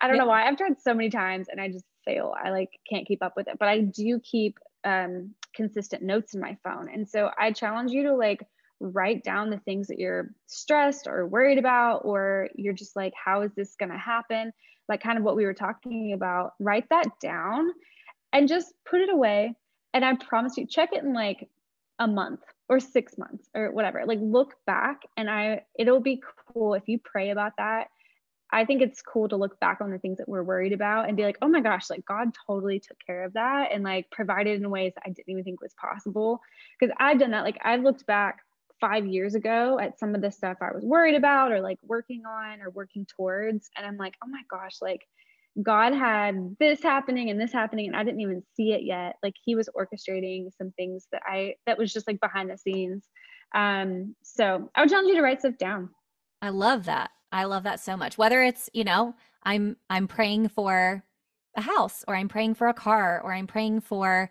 [0.00, 2.70] i don't know why i've tried so many times and i just fail i like
[2.90, 6.88] can't keep up with it but i do keep um, consistent notes in my phone.
[6.92, 8.46] And so I challenge you to like
[8.80, 13.42] write down the things that you're stressed or worried about, or you're just like, how
[13.42, 14.52] is this going to happen?
[14.88, 16.52] Like, kind of what we were talking about.
[16.60, 17.72] Write that down
[18.32, 19.54] and just put it away.
[19.94, 21.48] And I promise you, check it in like
[21.98, 24.04] a month or six months or whatever.
[24.06, 26.22] Like, look back and I, it'll be
[26.52, 27.88] cool if you pray about that
[28.50, 31.16] I think it's cool to look back on the things that we're worried about and
[31.16, 34.60] be like, oh my gosh, like God totally took care of that and like provided
[34.60, 36.40] in ways that I didn't even think was possible.
[36.78, 37.44] Because I've done that.
[37.44, 38.40] Like I've looked back
[38.80, 42.22] five years ago at some of the stuff I was worried about or like working
[42.26, 43.68] on or working towards.
[43.76, 45.06] And I'm like, oh my gosh, like
[45.62, 49.16] God had this happening and this happening and I didn't even see it yet.
[49.22, 53.04] Like he was orchestrating some things that I that was just like behind the scenes.
[53.54, 55.90] Um, so I would challenge you to write stuff down.
[56.40, 57.10] I love that.
[57.32, 58.18] I love that so much.
[58.18, 61.02] Whether it's, you know, I'm I'm praying for
[61.56, 64.30] a house or I'm praying for a car or I'm praying for,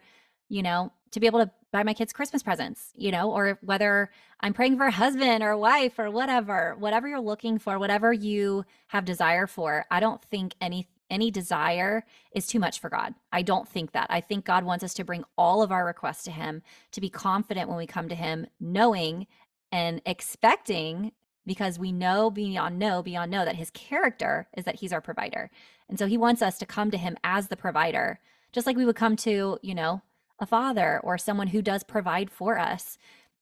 [0.50, 4.10] you know, to be able to buy my kids Christmas presents, you know, or whether
[4.40, 8.14] I'm praying for a husband or a wife or whatever, whatever you're looking for, whatever
[8.14, 9.86] you have desire for.
[9.92, 13.16] I don't think any any desire is too much for God.
[13.32, 14.08] I don't think that.
[14.10, 17.10] I think God wants us to bring all of our requests to him, to be
[17.10, 19.28] confident when we come to him, knowing
[19.72, 21.14] and expecting
[21.48, 25.50] because we know beyond know beyond know that his character is that he's our provider.
[25.90, 28.20] And so he wants us to come to him as the provider,
[28.52, 30.02] just like we would come to, you know,
[30.40, 32.98] a father or someone who does provide for us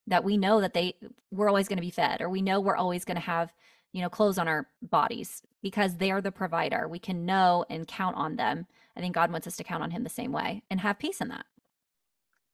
[0.08, 0.96] that we know that they
[1.32, 3.52] we're always going to be fed or we know we're always going to have,
[3.92, 6.88] you know, clothes on our bodies because they're the provider.
[6.88, 8.68] We can know and count on them.
[8.96, 11.20] I think God wants us to count on him the same way and have peace
[11.22, 11.46] in that.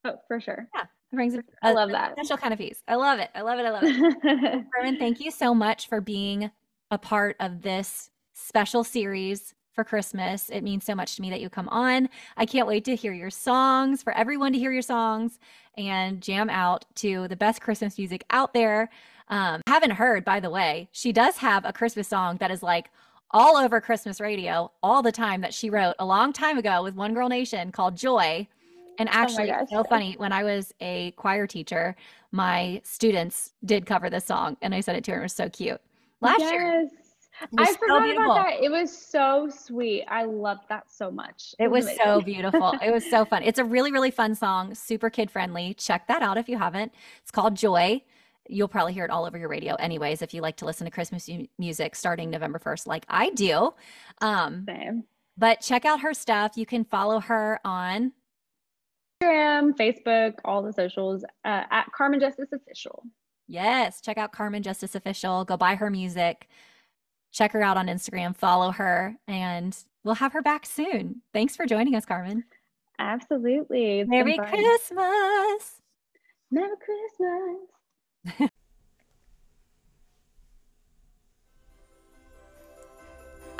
[0.05, 0.69] Oh, for sure.
[0.73, 0.85] Yeah.
[1.13, 2.81] Brings a, I love that special kind of peace.
[2.87, 3.29] I love it.
[3.35, 3.65] I love it.
[3.65, 4.65] I love it.
[4.73, 6.51] Carmen, thank you so much for being
[6.89, 10.49] a part of this special series for Christmas.
[10.49, 12.09] It means so much to me that you come on.
[12.37, 15.39] I can't wait to hear your songs, for everyone to hear your songs
[15.77, 18.89] and jam out to the best Christmas music out there.
[19.29, 22.89] Um, haven't heard, by the way, she does have a Christmas song that is like
[23.31, 26.95] all over Christmas radio all the time that she wrote a long time ago with
[26.95, 28.47] One Girl Nation called Joy.
[29.01, 30.13] And oh actually, oh so funny.
[30.19, 31.95] When I was a choir teacher,
[32.31, 35.19] my students did cover this song, and I said it to her.
[35.21, 35.81] It was so cute.
[36.21, 36.51] Last yes.
[36.51, 36.87] year,
[37.57, 38.63] I forgot so about that.
[38.63, 40.05] It was so sweet.
[40.07, 41.55] I loved that so much.
[41.57, 42.73] It, it was, was so beautiful.
[42.73, 43.41] it was so fun.
[43.41, 45.73] It's a really, really fun song, super kid friendly.
[45.73, 46.93] Check that out if you haven't.
[47.23, 48.03] It's called Joy.
[48.47, 50.91] You'll probably hear it all over your radio, anyways, if you like to listen to
[50.91, 51.27] Christmas
[51.57, 53.73] music starting November 1st, like I do.
[54.21, 55.05] Um, Same.
[55.39, 56.51] But check out her stuff.
[56.55, 58.11] You can follow her on
[59.21, 63.03] Instagram, Facebook, all the socials uh, at Carmen Justice Official.
[63.47, 65.45] Yes, check out Carmen Justice Official.
[65.45, 66.47] Go buy her music.
[67.31, 71.21] Check her out on Instagram, follow her, and we'll have her back soon.
[71.33, 72.43] Thanks for joining us, Carmen.
[72.99, 74.03] Absolutely.
[74.03, 75.81] Merry Christmas.
[76.51, 78.49] Merry Christmas.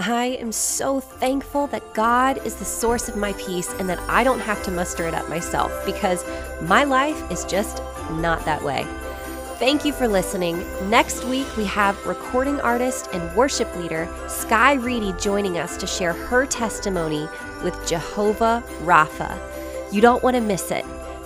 [0.02, 4.24] I am so thankful that God is the source of my peace and that I
[4.24, 6.26] don't have to muster it up myself because
[6.62, 8.86] my life is just not that way.
[9.60, 10.66] Thank you for listening.
[10.90, 16.14] Next week, we have recording artist and worship leader Sky Reedy joining us to share
[16.14, 17.28] her testimony
[17.64, 19.38] with Jehovah Rapha.
[19.94, 20.86] You don't want to miss it.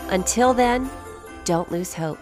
[0.10, 0.90] Until then,
[1.46, 2.20] don't lose hope.